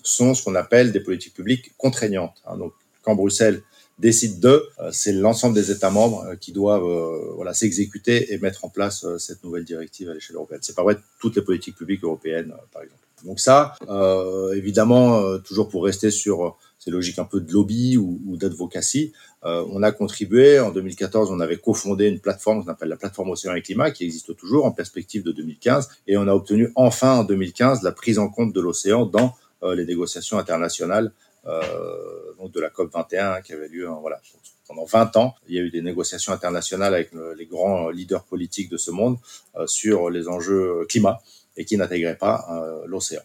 sont 0.03 0.35
ce 0.35 0.45
qu'on 0.45 0.55
appelle 0.55 0.93
des 0.93 1.01
politiques 1.01 1.35
publiques 1.35 1.73
contraignantes. 1.77 2.43
Hein. 2.47 2.57
Donc, 2.59 2.73
quand 3.03 3.15
Bruxelles 3.15 3.63
décide 3.99 4.41
de, 4.41 4.69
euh, 4.81 4.91
c'est 4.93 5.13
l'ensemble 5.13 5.55
des 5.55 5.71
États 5.71 5.91
membres 5.91 6.25
euh, 6.27 6.37
qui 6.37 6.53
doivent 6.53 6.85
euh, 6.85 7.33
voilà 7.37 7.55
s'exécuter 7.55 8.33
et 8.33 8.39
mettre 8.39 8.65
en 8.65 8.69
place 8.69 9.07
cette 9.19 9.43
nouvelle 9.45 9.65
directive 9.65 10.11
à 10.11 10.15
l'échelle 10.15 10.37
européenne. 10.37 10.61
C'est 10.63 10.75
pas 10.75 10.83
vrai 10.83 10.97
toutes 11.21 11.37
les 11.37 11.43
politiques 11.43 11.77
publiques 11.77 12.05
européennes, 12.05 12.53
par 12.73 12.83
exemple. 12.83 13.01
Donc 13.25 13.41
ça, 13.41 13.75
euh, 13.89 14.53
évidemment, 14.55 15.39
toujours 15.39 15.69
pour 15.69 15.85
rester 15.85 16.11
sur 16.11 16.57
ces 16.79 16.91
logiques 16.91 17.19
un 17.21 17.25
peu 17.25 17.41
de 17.41 17.53
lobby 17.53 17.97
ou, 17.97 18.37
d'advocacy, 18.37 19.13
euh, 19.45 19.65
on 19.71 19.83
a 19.85 19.93
contribué. 19.93 20.59
En 20.59 20.71
2014, 20.73 21.31
on 21.31 21.39
avait 21.39 21.59
cofondé 21.59 22.07
une 22.07 22.19
plateforme 22.19 22.65
qu'on 22.65 22.71
appelle 22.71 22.89
la 22.89 22.97
plateforme 22.97 23.31
Océan 23.31 23.55
et 23.55 23.63
Climat, 23.63 23.93
qui 23.93 24.05
existe 24.05 24.37
toujours 24.37 24.65
en 24.65 24.73
perspective 24.73 25.23
de 25.23 25.31
2015, 25.31 25.89
et 26.09 26.17
on 26.17 26.27
a 26.27 26.35
obtenu 26.35 26.73
enfin 26.75 27.19
en 27.19 27.25
2015 27.25 27.83
la 27.83 27.93
prise 27.93 28.19
en 28.19 28.29
compte 28.29 28.53
de 28.53 28.61
l'océan 28.61 29.07
dans 29.07 29.35
euh, 29.63 29.77
les 29.77 29.85
négociations 29.85 30.39
internationales 30.39 31.13
euh, 31.47 32.35
donc 32.39 32.53
de 32.53 32.61
la 32.61 32.71
COP 32.71 32.93
21 32.93 33.43
qui 33.43 33.53
avait 33.53 33.69
lieu 33.69 33.89
voilà 34.01 34.21
pendant 34.67 34.85
20 34.85 35.17
ans. 35.17 35.35
Il 35.49 35.55
y 35.55 35.59
a 35.59 35.63
eu 35.63 35.71
des 35.71 35.83
négociations 35.83 36.33
internationales 36.33 36.95
avec 36.95 37.13
le, 37.13 37.35
les 37.35 37.47
grands 37.47 37.91
leaders 37.91 38.25
politiques 38.25 38.71
de 38.71 38.77
ce 38.77 38.91
monde 38.91 39.19
euh, 39.57 39.67
sur 39.67 40.11
les 40.11 40.29
enjeux 40.29 40.85
climat 40.89 41.21
et 41.57 41.65
qui 41.65 41.77
n'intégraient 41.77 42.17
pas 42.17 42.47
euh, 42.51 42.87
l'océan. 42.87 43.23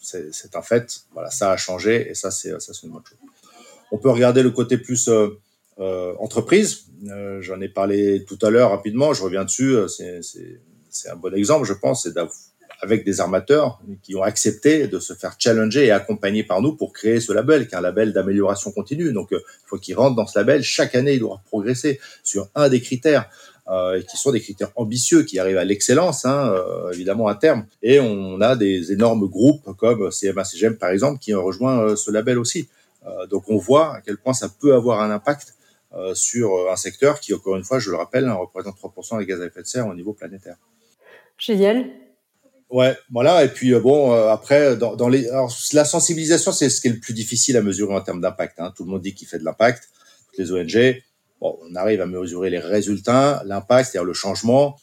C'est 0.00 0.54
un 0.54 0.62
fait. 0.62 1.00
Voilà, 1.12 1.30
ça 1.30 1.50
a 1.50 1.56
changé 1.56 2.08
et 2.10 2.14
ça 2.14 2.30
c'est 2.30 2.50
une 2.50 2.90
bonne 2.90 3.02
chose. 3.08 3.18
On 3.90 3.98
peut 3.98 4.10
regarder 4.10 4.42
le 4.42 4.50
côté 4.50 4.78
plus 4.78 5.08
euh, 5.08 5.38
euh, 5.80 6.14
entreprise. 6.18 6.84
J'en 7.40 7.60
ai 7.60 7.68
parlé 7.68 8.24
tout 8.24 8.38
à 8.42 8.50
l'heure 8.50 8.70
rapidement. 8.70 9.12
Je 9.14 9.22
reviens 9.22 9.44
dessus. 9.44 9.76
C'est 9.88 11.10
un 11.10 11.16
bon 11.16 11.34
exemple, 11.34 11.66
je 11.66 11.72
pense, 11.72 12.08
avec 12.80 13.04
des 13.04 13.20
armateurs 13.20 13.80
qui 14.02 14.14
ont 14.14 14.22
accepté 14.22 14.86
de 14.86 14.98
se 15.00 15.12
faire 15.12 15.34
challenger 15.38 15.86
et 15.86 15.90
accompagner 15.90 16.44
par 16.44 16.62
nous 16.62 16.76
pour 16.76 16.92
créer 16.92 17.20
ce 17.20 17.32
label, 17.32 17.66
qui 17.66 17.74
est 17.74 17.78
un 17.78 17.82
label 17.82 18.12
d'amélioration 18.12 18.70
continue. 18.70 19.12
Donc, 19.12 19.28
il 19.32 19.40
faut 19.66 19.78
qu'ils 19.78 19.96
rentrent 19.96 20.16
dans 20.16 20.26
ce 20.26 20.38
label. 20.38 20.62
Chaque 20.62 20.94
année, 20.94 21.14
il 21.14 21.20
doit 21.20 21.42
progresser 21.46 22.00
sur 22.22 22.48
un 22.54 22.68
des 22.68 22.80
critères. 22.80 23.28
Euh, 23.68 24.00
qui 24.00 24.16
sont 24.16 24.30
des 24.30 24.40
critères 24.40 24.70
ambitieux 24.76 25.24
qui 25.24 25.40
arrivent 25.40 25.58
à 25.58 25.64
l'excellence, 25.64 26.24
hein, 26.24 26.52
euh, 26.54 26.92
évidemment 26.92 27.26
à 27.26 27.34
terme. 27.34 27.66
Et 27.82 27.98
on 27.98 28.40
a 28.40 28.54
des 28.54 28.92
énormes 28.92 29.26
groupes 29.26 29.68
comme 29.76 30.08
CMA 30.12 30.44
CGM 30.44 30.76
par 30.76 30.90
exemple 30.90 31.18
qui 31.18 31.34
ont 31.34 31.42
rejoint 31.42 31.80
euh, 31.80 31.96
ce 31.96 32.12
label 32.12 32.38
aussi. 32.38 32.68
Donc 33.30 33.44
on 33.48 33.56
voit 33.56 33.96
à 33.96 34.00
quel 34.00 34.16
point 34.18 34.34
ça 34.34 34.48
peut 34.48 34.74
avoir 34.74 35.00
un 35.00 35.12
impact 35.12 35.54
sur 36.14 36.68
un 36.72 36.74
secteur 36.74 37.20
qui, 37.20 37.32
encore 37.32 37.54
une 37.54 37.62
fois, 37.62 37.78
je 37.78 37.90
le 37.90 37.96
rappelle, 37.96 38.28
représente 38.28 38.74
3% 38.76 39.20
des 39.20 39.26
gaz 39.26 39.40
à 39.40 39.46
effet 39.46 39.62
de 39.62 39.66
serre 39.66 39.86
au 39.86 39.94
niveau 39.94 40.12
planétaire. 40.12 40.56
Génial. 41.38 41.86
Ouais, 42.68 42.96
voilà. 43.12 43.44
Et 43.44 43.48
puis 43.48 43.72
bon, 43.76 44.10
après, 44.10 44.76
dans, 44.76 44.96
dans 44.96 45.08
les, 45.08 45.28
alors, 45.28 45.56
la 45.72 45.84
sensibilisation, 45.84 46.50
c'est 46.50 46.68
ce 46.68 46.80
qui 46.80 46.88
est 46.88 46.94
le 46.94 46.98
plus 46.98 47.14
difficile 47.14 47.56
à 47.56 47.62
mesurer 47.62 47.94
en 47.94 48.00
termes 48.00 48.20
d'impact. 48.20 48.58
Hein. 48.58 48.72
Tout 48.76 48.82
le 48.82 48.90
monde 48.90 49.02
dit 49.02 49.14
qu'il 49.14 49.28
fait 49.28 49.38
de 49.38 49.44
l'impact, 49.44 49.88
toutes 50.26 50.38
les 50.38 50.50
ONG. 50.50 51.00
Bon, 51.40 51.58
on 51.62 51.74
arrive 51.74 52.00
à 52.00 52.06
mesurer 52.06 52.50
les 52.50 52.58
résultats, 52.58 53.42
l'impact, 53.44 53.90
c'est-à-dire 53.90 54.06
le 54.06 54.14
changement, 54.14 54.76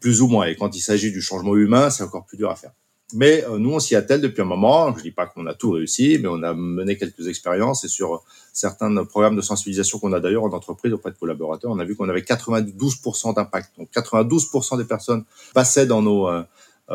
plus 0.00 0.20
ou 0.20 0.28
moins. 0.28 0.46
Et 0.46 0.56
quand 0.56 0.74
il 0.74 0.80
s'agit 0.80 1.12
du 1.12 1.22
changement 1.22 1.56
humain, 1.56 1.90
c'est 1.90 2.02
encore 2.02 2.26
plus 2.26 2.36
dur 2.36 2.50
à 2.50 2.56
faire. 2.56 2.72
Mais 3.14 3.44
euh, 3.44 3.58
nous, 3.58 3.72
on 3.74 3.78
s'y 3.78 3.94
attelle 3.94 4.20
depuis 4.20 4.42
un 4.42 4.46
moment. 4.46 4.94
Je 4.96 5.02
dis 5.02 5.10
pas 5.10 5.26
qu'on 5.26 5.46
a 5.46 5.54
tout 5.54 5.70
réussi, 5.70 6.18
mais 6.20 6.28
on 6.28 6.42
a 6.42 6.54
mené 6.54 6.96
quelques 6.96 7.28
expériences 7.28 7.84
et 7.84 7.88
sur 7.88 8.24
certains 8.52 9.04
programmes 9.04 9.36
de 9.36 9.42
sensibilisation 9.42 9.98
qu'on 9.98 10.12
a 10.12 10.20
d'ailleurs 10.20 10.44
en 10.44 10.52
entreprise 10.52 10.92
auprès 10.92 11.10
de 11.10 11.16
collaborateurs, 11.16 11.70
on 11.70 11.78
a 11.78 11.84
vu 11.84 11.94
qu'on 11.94 12.08
avait 12.08 12.22
92% 12.22 13.34
d'impact. 13.34 13.72
Donc 13.78 13.88
92% 13.94 14.78
des 14.78 14.84
personnes 14.84 15.24
passaient 15.54 15.86
dans 15.86 16.02
nos 16.02 16.28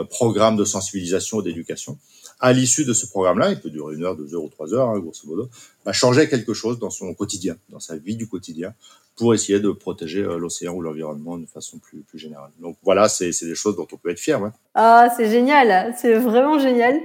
programme 0.10 0.58
de 0.58 0.66
sensibilisation 0.66 1.42
et 1.42 1.44
d'éducation. 1.44 1.98
À 2.40 2.54
l'issue 2.54 2.86
de 2.86 2.94
ce 2.94 3.08
programme-là, 3.08 3.52
il 3.52 3.60
peut 3.60 3.70
durer 3.70 3.96
une 3.96 4.04
heure, 4.04 4.16
deux 4.16 4.36
heures 4.36 4.44
ou 4.44 4.50
trois 4.50 4.74
heures, 4.74 4.90
hein, 4.90 5.00
grosso 5.00 5.28
modo, 5.28 5.50
bah, 5.86 5.92
changer 5.92 6.30
quelque 6.30 6.54
chose 6.54 6.78
dans 6.78 6.92
son 6.92 7.14
quotidien, 7.14 7.56
dans 7.70 7.80
sa 7.80 7.98
vie 7.98 8.16
du 8.16 8.28
quotidien, 8.28 8.74
pour 9.16 9.34
essayer 9.34 9.60
de 9.60 9.72
protéger 9.72 10.22
l'océan 10.22 10.74
ou 10.76 10.82
l'environnement 10.82 11.40
de 11.40 11.48
façon 11.48 11.80
plus, 11.80 12.02
plus 12.02 12.20
générale. 12.20 12.52
Donc 12.60 12.78
voilà, 12.84 13.10
c'est 13.10 13.32
des 13.42 13.56
choses 13.56 13.76
dont 13.76 13.88
on 13.92 13.98
peut 13.98 14.12
être 14.12 14.20
fier. 14.20 14.40
Ah, 14.76 15.08
c'est 15.18 15.32
génial, 15.32 15.96
c'est 15.98 16.14
vraiment 16.14 16.60
génial. 16.60 17.00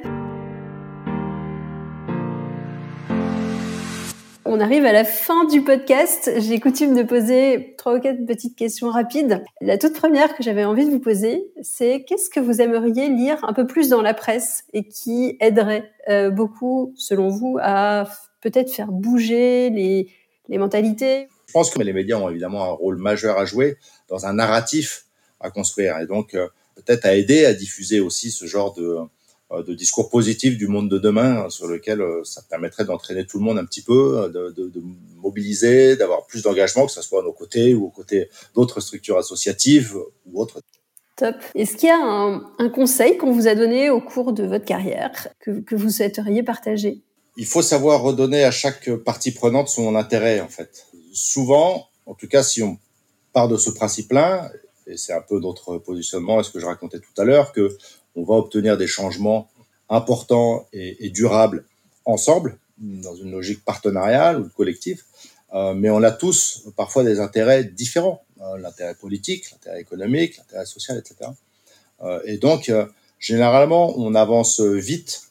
On 4.45 4.59
arrive 4.59 4.85
à 4.85 4.93
la 4.93 5.05
fin 5.05 5.45
du 5.45 5.63
podcast. 5.63 6.31
J'ai 6.39 6.59
coutume 6.59 6.97
de 6.97 7.05
poser 7.05 7.75
trois 7.79 7.97
ou 7.97 8.01
quatre 8.01 8.27
petites 8.27 8.57
questions 8.57 8.91
rapides. 8.91 9.45
La 9.61 9.79
toute 9.79 9.95
première 9.95 10.35
que 10.37 10.43
j'avais 10.43 10.65
envie 10.65 10.85
de 10.85 10.91
vous 10.91 10.99
poser, 10.99 11.45
c'est 11.63 12.03
qu'est-ce 12.05 12.29
que 12.29 12.41
vous 12.41 12.61
aimeriez 12.61 13.09
lire 13.09 13.39
un 13.45 13.53
peu 13.53 13.69
plus 13.69 13.89
dans 13.89 14.03
la 14.03 14.15
presse 14.15 14.65
et 14.73 14.89
qui 14.89 15.37
aiderait 15.41 15.93
euh, 16.09 16.31
beaucoup, 16.31 16.93
selon 16.97 17.29
vous, 17.29 17.59
à 17.63 18.09
peut-être 18.41 18.73
faire 18.73 18.91
bouger 18.91 19.71
les, 19.71 20.59
mentalités? 20.59 21.29
Je 21.47 21.53
pense 21.53 21.71
que 21.71 21.81
les 21.81 21.93
médias 21.93 22.17
ont 22.17 22.29
évidemment 22.29 22.65
un 22.65 22.73
rôle 22.73 22.97
majeur 22.97 23.39
à 23.39 23.45
jouer 23.45 23.77
dans 24.09 24.27
un 24.27 24.33
narratif 24.33 25.05
à 25.39 25.51
construire 25.51 25.99
et 25.99 26.07
donc 26.07 26.35
euh, 26.35 26.49
peut-être 26.75 27.07
à 27.07 27.15
aider 27.15 27.45
à 27.45 27.55
diffuser 27.55 28.01
aussi 28.01 28.33
ce 28.33 28.47
genre 28.47 28.75
de 28.75 28.99
de 29.61 29.75
discours 29.75 30.09
positifs 30.09 30.57
du 30.57 30.67
monde 30.67 30.89
de 30.89 30.99
demain 30.99 31.51
sur 31.51 31.67
lequel 31.67 32.01
euh, 32.01 32.25
ça 32.25 32.41
permettrait 32.49 32.87
d'entraîner 32.87 33.27
tout 33.27 33.39
le 33.39 33.45
monde 33.45 33.59
un 33.59 33.67
petit 33.67 33.83
peu, 33.83 34.21
euh, 34.21 34.29
de, 34.29 34.51
de, 34.57 34.69
de 34.71 34.83
mobiliser, 35.17 35.97
d'avoir 35.97 36.25
plus 36.27 36.43
d'engagement, 36.43 36.87
que 36.87 36.93
ce 36.93 37.03
soit 37.03 37.21
à 37.21 37.23
nos 37.23 37.35
côtés 37.35 37.75
ou 37.75 37.85
aux 37.85 37.91
côtés 37.91 38.31
d'autres 38.55 38.81
structures 38.81 39.19
associatives 39.19 39.95
ou 40.27 40.41
autres. 40.41 40.63
Top. 41.17 41.37
Est-ce 41.55 41.77
qu'il 41.77 41.89
y 41.89 41.93
a 41.93 42.03
un, 42.03 42.43
un 42.59 42.71
conseil 42.71 43.19
qu'on 43.19 43.33
vous 43.33 43.47
a 43.47 43.55
donné 43.55 43.91
au 43.91 44.01
cours 44.01 44.33
de 44.33 44.45
votre 44.45 44.65
carrière 44.65 45.29
que, 45.41 45.61
que 45.61 45.77
vous 45.77 45.91
souhaiteriez 45.91 46.43
partager? 46.43 47.03
Il 47.37 47.47
faut 47.47 47.63
savoir 47.63 48.01
redonner 48.03 48.45
à 48.45 48.51
chaque 48.51 48.91
partie 48.97 49.33
prenante 49.33 49.69
son 49.69 49.95
intérêt, 49.95 50.41
en 50.41 50.49
fait. 50.49 50.87
Souvent, 51.13 51.89
en 52.07 52.15
tout 52.15 52.29
cas, 52.29 52.43
si 52.43 52.63
on 52.63 52.79
part 53.35 53.49
de 53.49 53.59
ce 53.59 53.71
principe-là, 53.71 54.51
et 54.87 54.97
c'est 54.97 55.13
un 55.13 55.21
peu 55.21 55.39
notre 55.39 55.79
positionnement 55.79 56.41
et 56.41 56.45
ce 56.45 56.51
que 56.51 56.59
je 56.61 56.67
racontais 56.67 56.99
tout 56.99 57.21
à 57.21 57.25
l'heure, 57.25 57.53
que 57.53 57.77
on 58.17 58.25
va 58.25 58.35
obtenir 58.35 58.77
des 58.77 58.87
changements 58.87 59.49
importants 59.89 60.67
et, 60.73 61.11
durables 61.11 61.65
ensemble, 62.05 62.59
dans 62.79 63.15
une 63.15 63.31
logique 63.31 63.65
partenariale 63.65 64.41
ou 64.41 64.49
collective. 64.49 65.03
Euh, 65.55 65.75
mais 65.75 65.91
on 65.91 66.03
a 66.03 66.11
tous 66.11 66.67
parfois 66.77 67.05
des 67.05 67.21
intérêts 67.21 67.65
différents, 67.65 68.23
euh, 68.41 68.57
l'intérêt 68.59 68.95
politique, 68.95 69.51
l'intérêt 69.51 69.81
économique, 69.81 70.39
l'intérêt 70.39 70.65
social, 70.65 70.97
etc. 70.97 71.31
Euh, 72.03 72.21
et 72.25 72.39
donc, 72.39 72.73
généralement, 73.19 73.95
on 73.99 74.15
avance 74.15 74.61
vite 74.61 75.23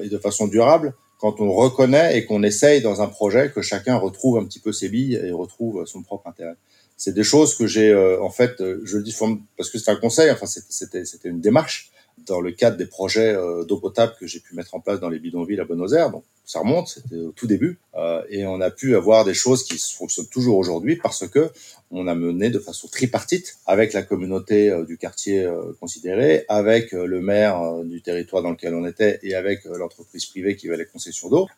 et 0.00 0.08
de 0.08 0.16
façon 0.16 0.46
durable 0.46 0.94
quand 1.18 1.38
on 1.40 1.52
reconnaît 1.52 2.16
et 2.16 2.24
qu'on 2.24 2.42
essaye 2.42 2.80
dans 2.80 3.02
un 3.02 3.08
projet 3.08 3.50
que 3.50 3.60
chacun 3.60 3.96
retrouve 3.96 4.38
un 4.38 4.44
petit 4.44 4.58
peu 4.58 4.72
ses 4.72 4.88
billes 4.88 5.16
et 5.16 5.32
retrouve 5.32 5.84
son 5.84 6.02
propre 6.02 6.28
intérêt. 6.28 6.54
C'est 6.96 7.12
des 7.12 7.24
choses 7.24 7.54
que 7.54 7.66
j'ai, 7.66 7.94
en 7.94 8.30
fait, 8.30 8.54
je 8.58 8.96
le 8.96 9.02
dis 9.02 9.14
parce 9.58 9.68
que 9.68 9.78
c'est 9.78 9.90
un 9.90 9.96
conseil, 9.96 10.30
enfin 10.30 10.46
c'était 10.46 11.28
une 11.28 11.42
démarche 11.42 11.90
dans 12.26 12.40
le 12.40 12.52
cadre 12.52 12.76
des 12.76 12.86
projets 12.86 13.34
euh, 13.34 13.64
d'eau 13.64 13.78
potable 13.78 14.14
que 14.18 14.26
j'ai 14.26 14.40
pu 14.40 14.54
mettre 14.54 14.74
en 14.74 14.80
place 14.80 15.00
dans 15.00 15.08
les 15.08 15.18
bidonvilles 15.18 15.60
à 15.60 15.64
Buenos 15.64 15.92
Aires. 15.92 16.10
Donc 16.10 16.24
ça 16.46 16.60
remonte, 16.60 16.88
c'était 16.88 17.16
au 17.16 17.32
tout 17.32 17.48
début, 17.48 17.78
euh, 17.96 18.22
et 18.30 18.46
on 18.46 18.60
a 18.60 18.70
pu 18.70 18.94
avoir 18.94 19.24
des 19.24 19.34
choses 19.34 19.64
qui 19.64 19.76
fonctionnent 19.78 20.28
toujours 20.28 20.56
aujourd'hui 20.58 20.94
parce 20.94 21.26
que 21.26 21.50
on 21.90 22.06
a 22.06 22.14
mené 22.14 22.50
de 22.50 22.60
façon 22.60 22.86
tripartite 22.86 23.58
avec 23.66 23.92
la 23.92 24.02
communauté 24.02 24.70
euh, 24.70 24.84
du 24.84 24.96
quartier 24.96 25.44
euh, 25.44 25.72
considéré, 25.80 26.44
avec 26.48 26.92
le 26.92 27.20
maire 27.20 27.60
du 27.84 28.00
territoire 28.00 28.44
dans 28.44 28.50
lequel 28.50 28.74
on 28.74 28.86
était 28.86 29.18
et 29.24 29.34
avec 29.34 29.64
l'entreprise 29.64 30.24
privée 30.26 30.54
qui 30.54 30.68
avait 30.68 30.76
les 30.76 30.86
concessions 30.86 31.28
d'eau, 31.28 31.48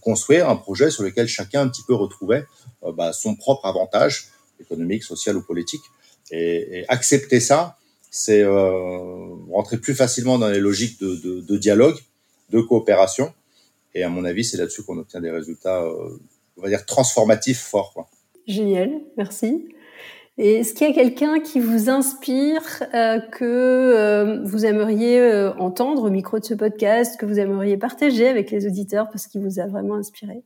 construire 0.00 0.48
un 0.48 0.56
projet 0.56 0.90
sur 0.90 1.02
lequel 1.02 1.26
chacun 1.26 1.62
un 1.62 1.68
petit 1.68 1.82
peu 1.86 1.94
retrouvait 1.94 2.44
bah, 2.94 3.12
son 3.12 3.34
propre 3.34 3.66
avantage 3.66 4.28
économique, 4.60 5.02
social 5.02 5.36
ou 5.36 5.42
politique, 5.42 5.82
et, 6.30 6.78
et 6.78 6.88
accepter 6.88 7.40
ça 7.40 7.76
c'est 8.12 8.42
euh, 8.42 9.34
rentrer 9.50 9.78
plus 9.78 9.94
facilement 9.94 10.38
dans 10.38 10.48
les 10.48 10.60
logiques 10.60 11.00
de, 11.00 11.16
de, 11.16 11.40
de, 11.40 11.56
dialogue, 11.56 11.96
de 12.50 12.60
coopération. 12.60 13.32
Et 13.94 14.04
à 14.04 14.10
mon 14.10 14.24
avis, 14.24 14.44
c'est 14.44 14.58
là-dessus 14.58 14.82
qu'on 14.84 14.98
obtient 14.98 15.20
des 15.20 15.30
résultats, 15.30 15.82
euh, 15.82 16.18
on 16.58 16.62
va 16.62 16.68
dire, 16.68 16.84
transformatifs 16.84 17.62
forts. 17.62 17.92
Quoi. 17.94 18.08
Génial, 18.46 19.00
merci. 19.16 19.66
Et 20.38 20.56
est-ce 20.56 20.74
qu'il 20.74 20.86
y 20.86 20.90
a 20.90 20.94
quelqu'un 20.94 21.40
qui 21.40 21.58
vous 21.58 21.88
inspire, 21.90 22.82
euh, 22.94 23.18
que 23.18 23.44
euh, 23.44 24.42
vous 24.44 24.64
aimeriez 24.64 25.18
euh, 25.18 25.52
entendre 25.54 26.04
au 26.04 26.10
micro 26.10 26.38
de 26.38 26.44
ce 26.44 26.54
podcast, 26.54 27.18
que 27.18 27.26
vous 27.26 27.38
aimeriez 27.38 27.76
partager 27.76 28.28
avec 28.28 28.50
les 28.50 28.66
auditeurs 28.66 29.08
parce 29.10 29.26
qu'il 29.26 29.42
vous 29.42 29.58
a 29.58 29.66
vraiment 29.66 29.94
inspiré? 29.94 30.42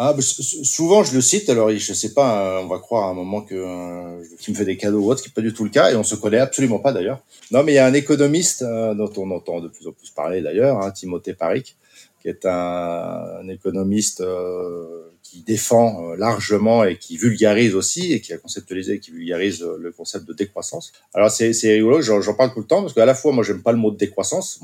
Ah, 0.00 0.12
bah, 0.12 0.22
souvent 0.22 1.02
je 1.02 1.12
le 1.12 1.20
cite, 1.20 1.50
alors 1.50 1.72
je 1.72 1.92
sais 1.92 2.14
pas, 2.14 2.58
euh, 2.58 2.62
on 2.62 2.68
va 2.68 2.78
croire 2.78 3.08
à 3.08 3.10
un 3.10 3.14
moment 3.14 3.42
que 3.42 3.56
euh, 3.56 4.22
me 4.48 4.54
fait 4.54 4.64
des 4.64 4.76
cadeaux 4.76 5.00
ou 5.00 5.10
autre, 5.10 5.18
ce 5.18 5.24
qui 5.24 5.30
n'est 5.30 5.34
pas 5.34 5.40
du 5.40 5.52
tout 5.52 5.64
le 5.64 5.70
cas, 5.70 5.90
et 5.90 5.96
on 5.96 6.04
se 6.04 6.14
connaît 6.14 6.38
absolument 6.38 6.78
pas 6.78 6.92
d'ailleurs. 6.92 7.18
Non, 7.50 7.64
mais 7.64 7.72
il 7.72 7.74
y 7.74 7.78
a 7.78 7.86
un 7.86 7.94
économiste 7.94 8.62
euh, 8.62 8.94
dont 8.94 9.10
on 9.16 9.28
entend 9.32 9.60
de 9.60 9.66
plus 9.66 9.88
en 9.88 9.92
plus 9.92 10.10
parler 10.10 10.40
d'ailleurs, 10.40 10.80
hein, 10.80 10.92
Timothée 10.92 11.34
Paric, 11.34 11.76
qui 12.22 12.28
est 12.28 12.46
un, 12.46 13.48
économiste 13.48 14.22
qui 15.24 15.42
défend 15.42 16.14
largement 16.14 16.84
et 16.84 16.96
qui 16.96 17.16
vulgarise 17.16 17.74
aussi, 17.74 18.12
et 18.12 18.20
qui 18.20 18.32
a 18.32 18.38
conceptualisé 18.38 18.94
et 18.94 19.00
qui 19.00 19.10
vulgarise 19.10 19.66
le 19.80 19.90
concept 19.90 20.26
de 20.26 20.32
décroissance. 20.32 20.92
Alors 21.12 21.32
c'est 21.32 21.50
rigolo, 21.64 22.02
j'en 22.02 22.34
parle 22.34 22.52
tout 22.52 22.60
le 22.60 22.66
temps, 22.66 22.82
parce 22.82 22.94
qu'à 22.94 23.04
la 23.04 23.14
fois 23.14 23.32
moi 23.32 23.42
j'aime 23.42 23.62
pas 23.62 23.72
le 23.72 23.78
mot 23.78 23.90
de 23.90 23.96
décroissance, 23.96 24.60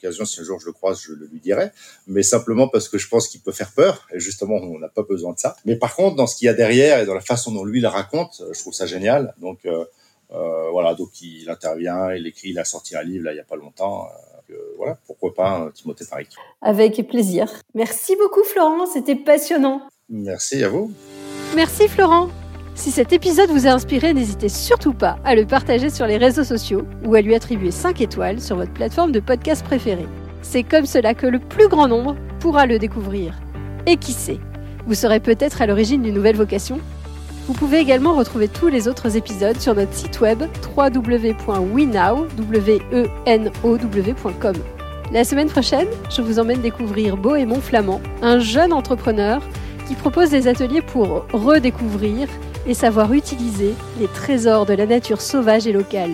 si 0.00 0.40
un 0.40 0.44
jour 0.44 0.60
je 0.60 0.66
le 0.66 0.72
croise, 0.72 1.00
je 1.00 1.12
le 1.12 1.26
lui 1.26 1.40
dirai, 1.40 1.70
mais 2.06 2.22
simplement 2.22 2.68
parce 2.68 2.88
que 2.88 2.98
je 2.98 3.08
pense 3.08 3.28
qu'il 3.28 3.40
peut 3.40 3.52
faire 3.52 3.72
peur, 3.72 4.06
et 4.12 4.20
justement, 4.20 4.56
on 4.56 4.78
n'a 4.78 4.88
pas 4.88 5.02
besoin 5.02 5.32
de 5.32 5.38
ça. 5.38 5.56
Mais 5.64 5.76
par 5.76 5.94
contre, 5.96 6.16
dans 6.16 6.26
ce 6.26 6.36
qu'il 6.36 6.46
y 6.46 6.48
a 6.48 6.54
derrière 6.54 7.00
et 7.00 7.06
dans 7.06 7.14
la 7.14 7.20
façon 7.20 7.52
dont 7.52 7.64
lui 7.64 7.80
le 7.80 7.88
raconte, 7.88 8.40
euh, 8.40 8.52
je 8.52 8.60
trouve 8.60 8.74
ça 8.74 8.86
génial. 8.86 9.34
Donc 9.38 9.64
euh, 9.66 9.84
euh, 10.32 10.70
voilà, 10.70 10.94
donc 10.94 11.20
il 11.22 11.48
intervient, 11.50 12.12
il 12.12 12.26
écrit, 12.26 12.50
il 12.50 12.58
a 12.58 12.64
sorti 12.64 12.96
un 12.96 13.02
livre 13.02 13.24
là 13.24 13.32
il 13.32 13.36
y 13.36 13.40
a 13.40 13.44
pas 13.44 13.56
longtemps. 13.56 14.08
Euh, 14.50 14.54
voilà, 14.76 14.98
pourquoi 15.06 15.32
pas 15.34 15.70
Timothée 15.74 16.04
Paris. 16.08 16.26
Avec 16.60 17.06
plaisir. 17.08 17.48
Merci 17.74 18.16
beaucoup 18.16 18.42
Florent, 18.44 18.86
c'était 18.86 19.16
passionnant. 19.16 19.82
Merci 20.08 20.62
à 20.64 20.68
vous. 20.68 20.92
Merci 21.54 21.88
Florent. 21.88 22.30
Si 22.80 22.90
cet 22.90 23.12
épisode 23.12 23.50
vous 23.50 23.66
a 23.66 23.72
inspiré, 23.72 24.14
n'hésitez 24.14 24.48
surtout 24.48 24.94
pas 24.94 25.18
à 25.22 25.34
le 25.34 25.44
partager 25.44 25.90
sur 25.90 26.06
les 26.06 26.16
réseaux 26.16 26.44
sociaux 26.44 26.86
ou 27.04 27.14
à 27.14 27.20
lui 27.20 27.34
attribuer 27.34 27.72
5 27.72 28.00
étoiles 28.00 28.40
sur 28.40 28.56
votre 28.56 28.72
plateforme 28.72 29.12
de 29.12 29.20
podcast 29.20 29.62
préférée. 29.62 30.08
C'est 30.40 30.62
comme 30.62 30.86
cela 30.86 31.12
que 31.12 31.26
le 31.26 31.40
plus 31.40 31.68
grand 31.68 31.88
nombre 31.88 32.16
pourra 32.38 32.64
le 32.64 32.78
découvrir. 32.78 33.38
Et 33.84 33.98
qui 33.98 34.12
sait, 34.12 34.40
vous 34.86 34.94
serez 34.94 35.20
peut-être 35.20 35.60
à 35.60 35.66
l'origine 35.66 36.00
d'une 36.00 36.14
nouvelle 36.14 36.36
vocation 36.36 36.80
Vous 37.46 37.52
pouvez 37.52 37.80
également 37.80 38.14
retrouver 38.14 38.48
tous 38.48 38.68
les 38.68 38.88
autres 38.88 39.14
épisodes 39.14 39.60
sur 39.60 39.74
notre 39.74 39.92
site 39.92 40.18
web 40.22 40.44
www.wenow.com. 40.74 41.36
La 45.12 45.24
semaine 45.24 45.48
prochaine, 45.50 45.88
je 46.08 46.22
vous 46.22 46.38
emmène 46.38 46.62
découvrir 46.62 47.18
Bohémond 47.18 47.60
Flamand, 47.60 48.00
un 48.22 48.38
jeune 48.38 48.72
entrepreneur 48.72 49.42
qui 49.86 49.96
propose 49.96 50.30
des 50.30 50.48
ateliers 50.48 50.80
pour 50.80 51.26
redécouvrir 51.34 52.26
et 52.70 52.74
savoir 52.74 53.12
utiliser 53.12 53.74
les 53.98 54.06
trésors 54.06 54.64
de 54.64 54.74
la 54.74 54.86
nature 54.86 55.20
sauvage 55.20 55.66
et 55.66 55.72
locale. 55.72 56.12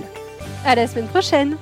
À 0.64 0.74
la 0.74 0.86
semaine 0.86 1.06
prochaine! 1.08 1.56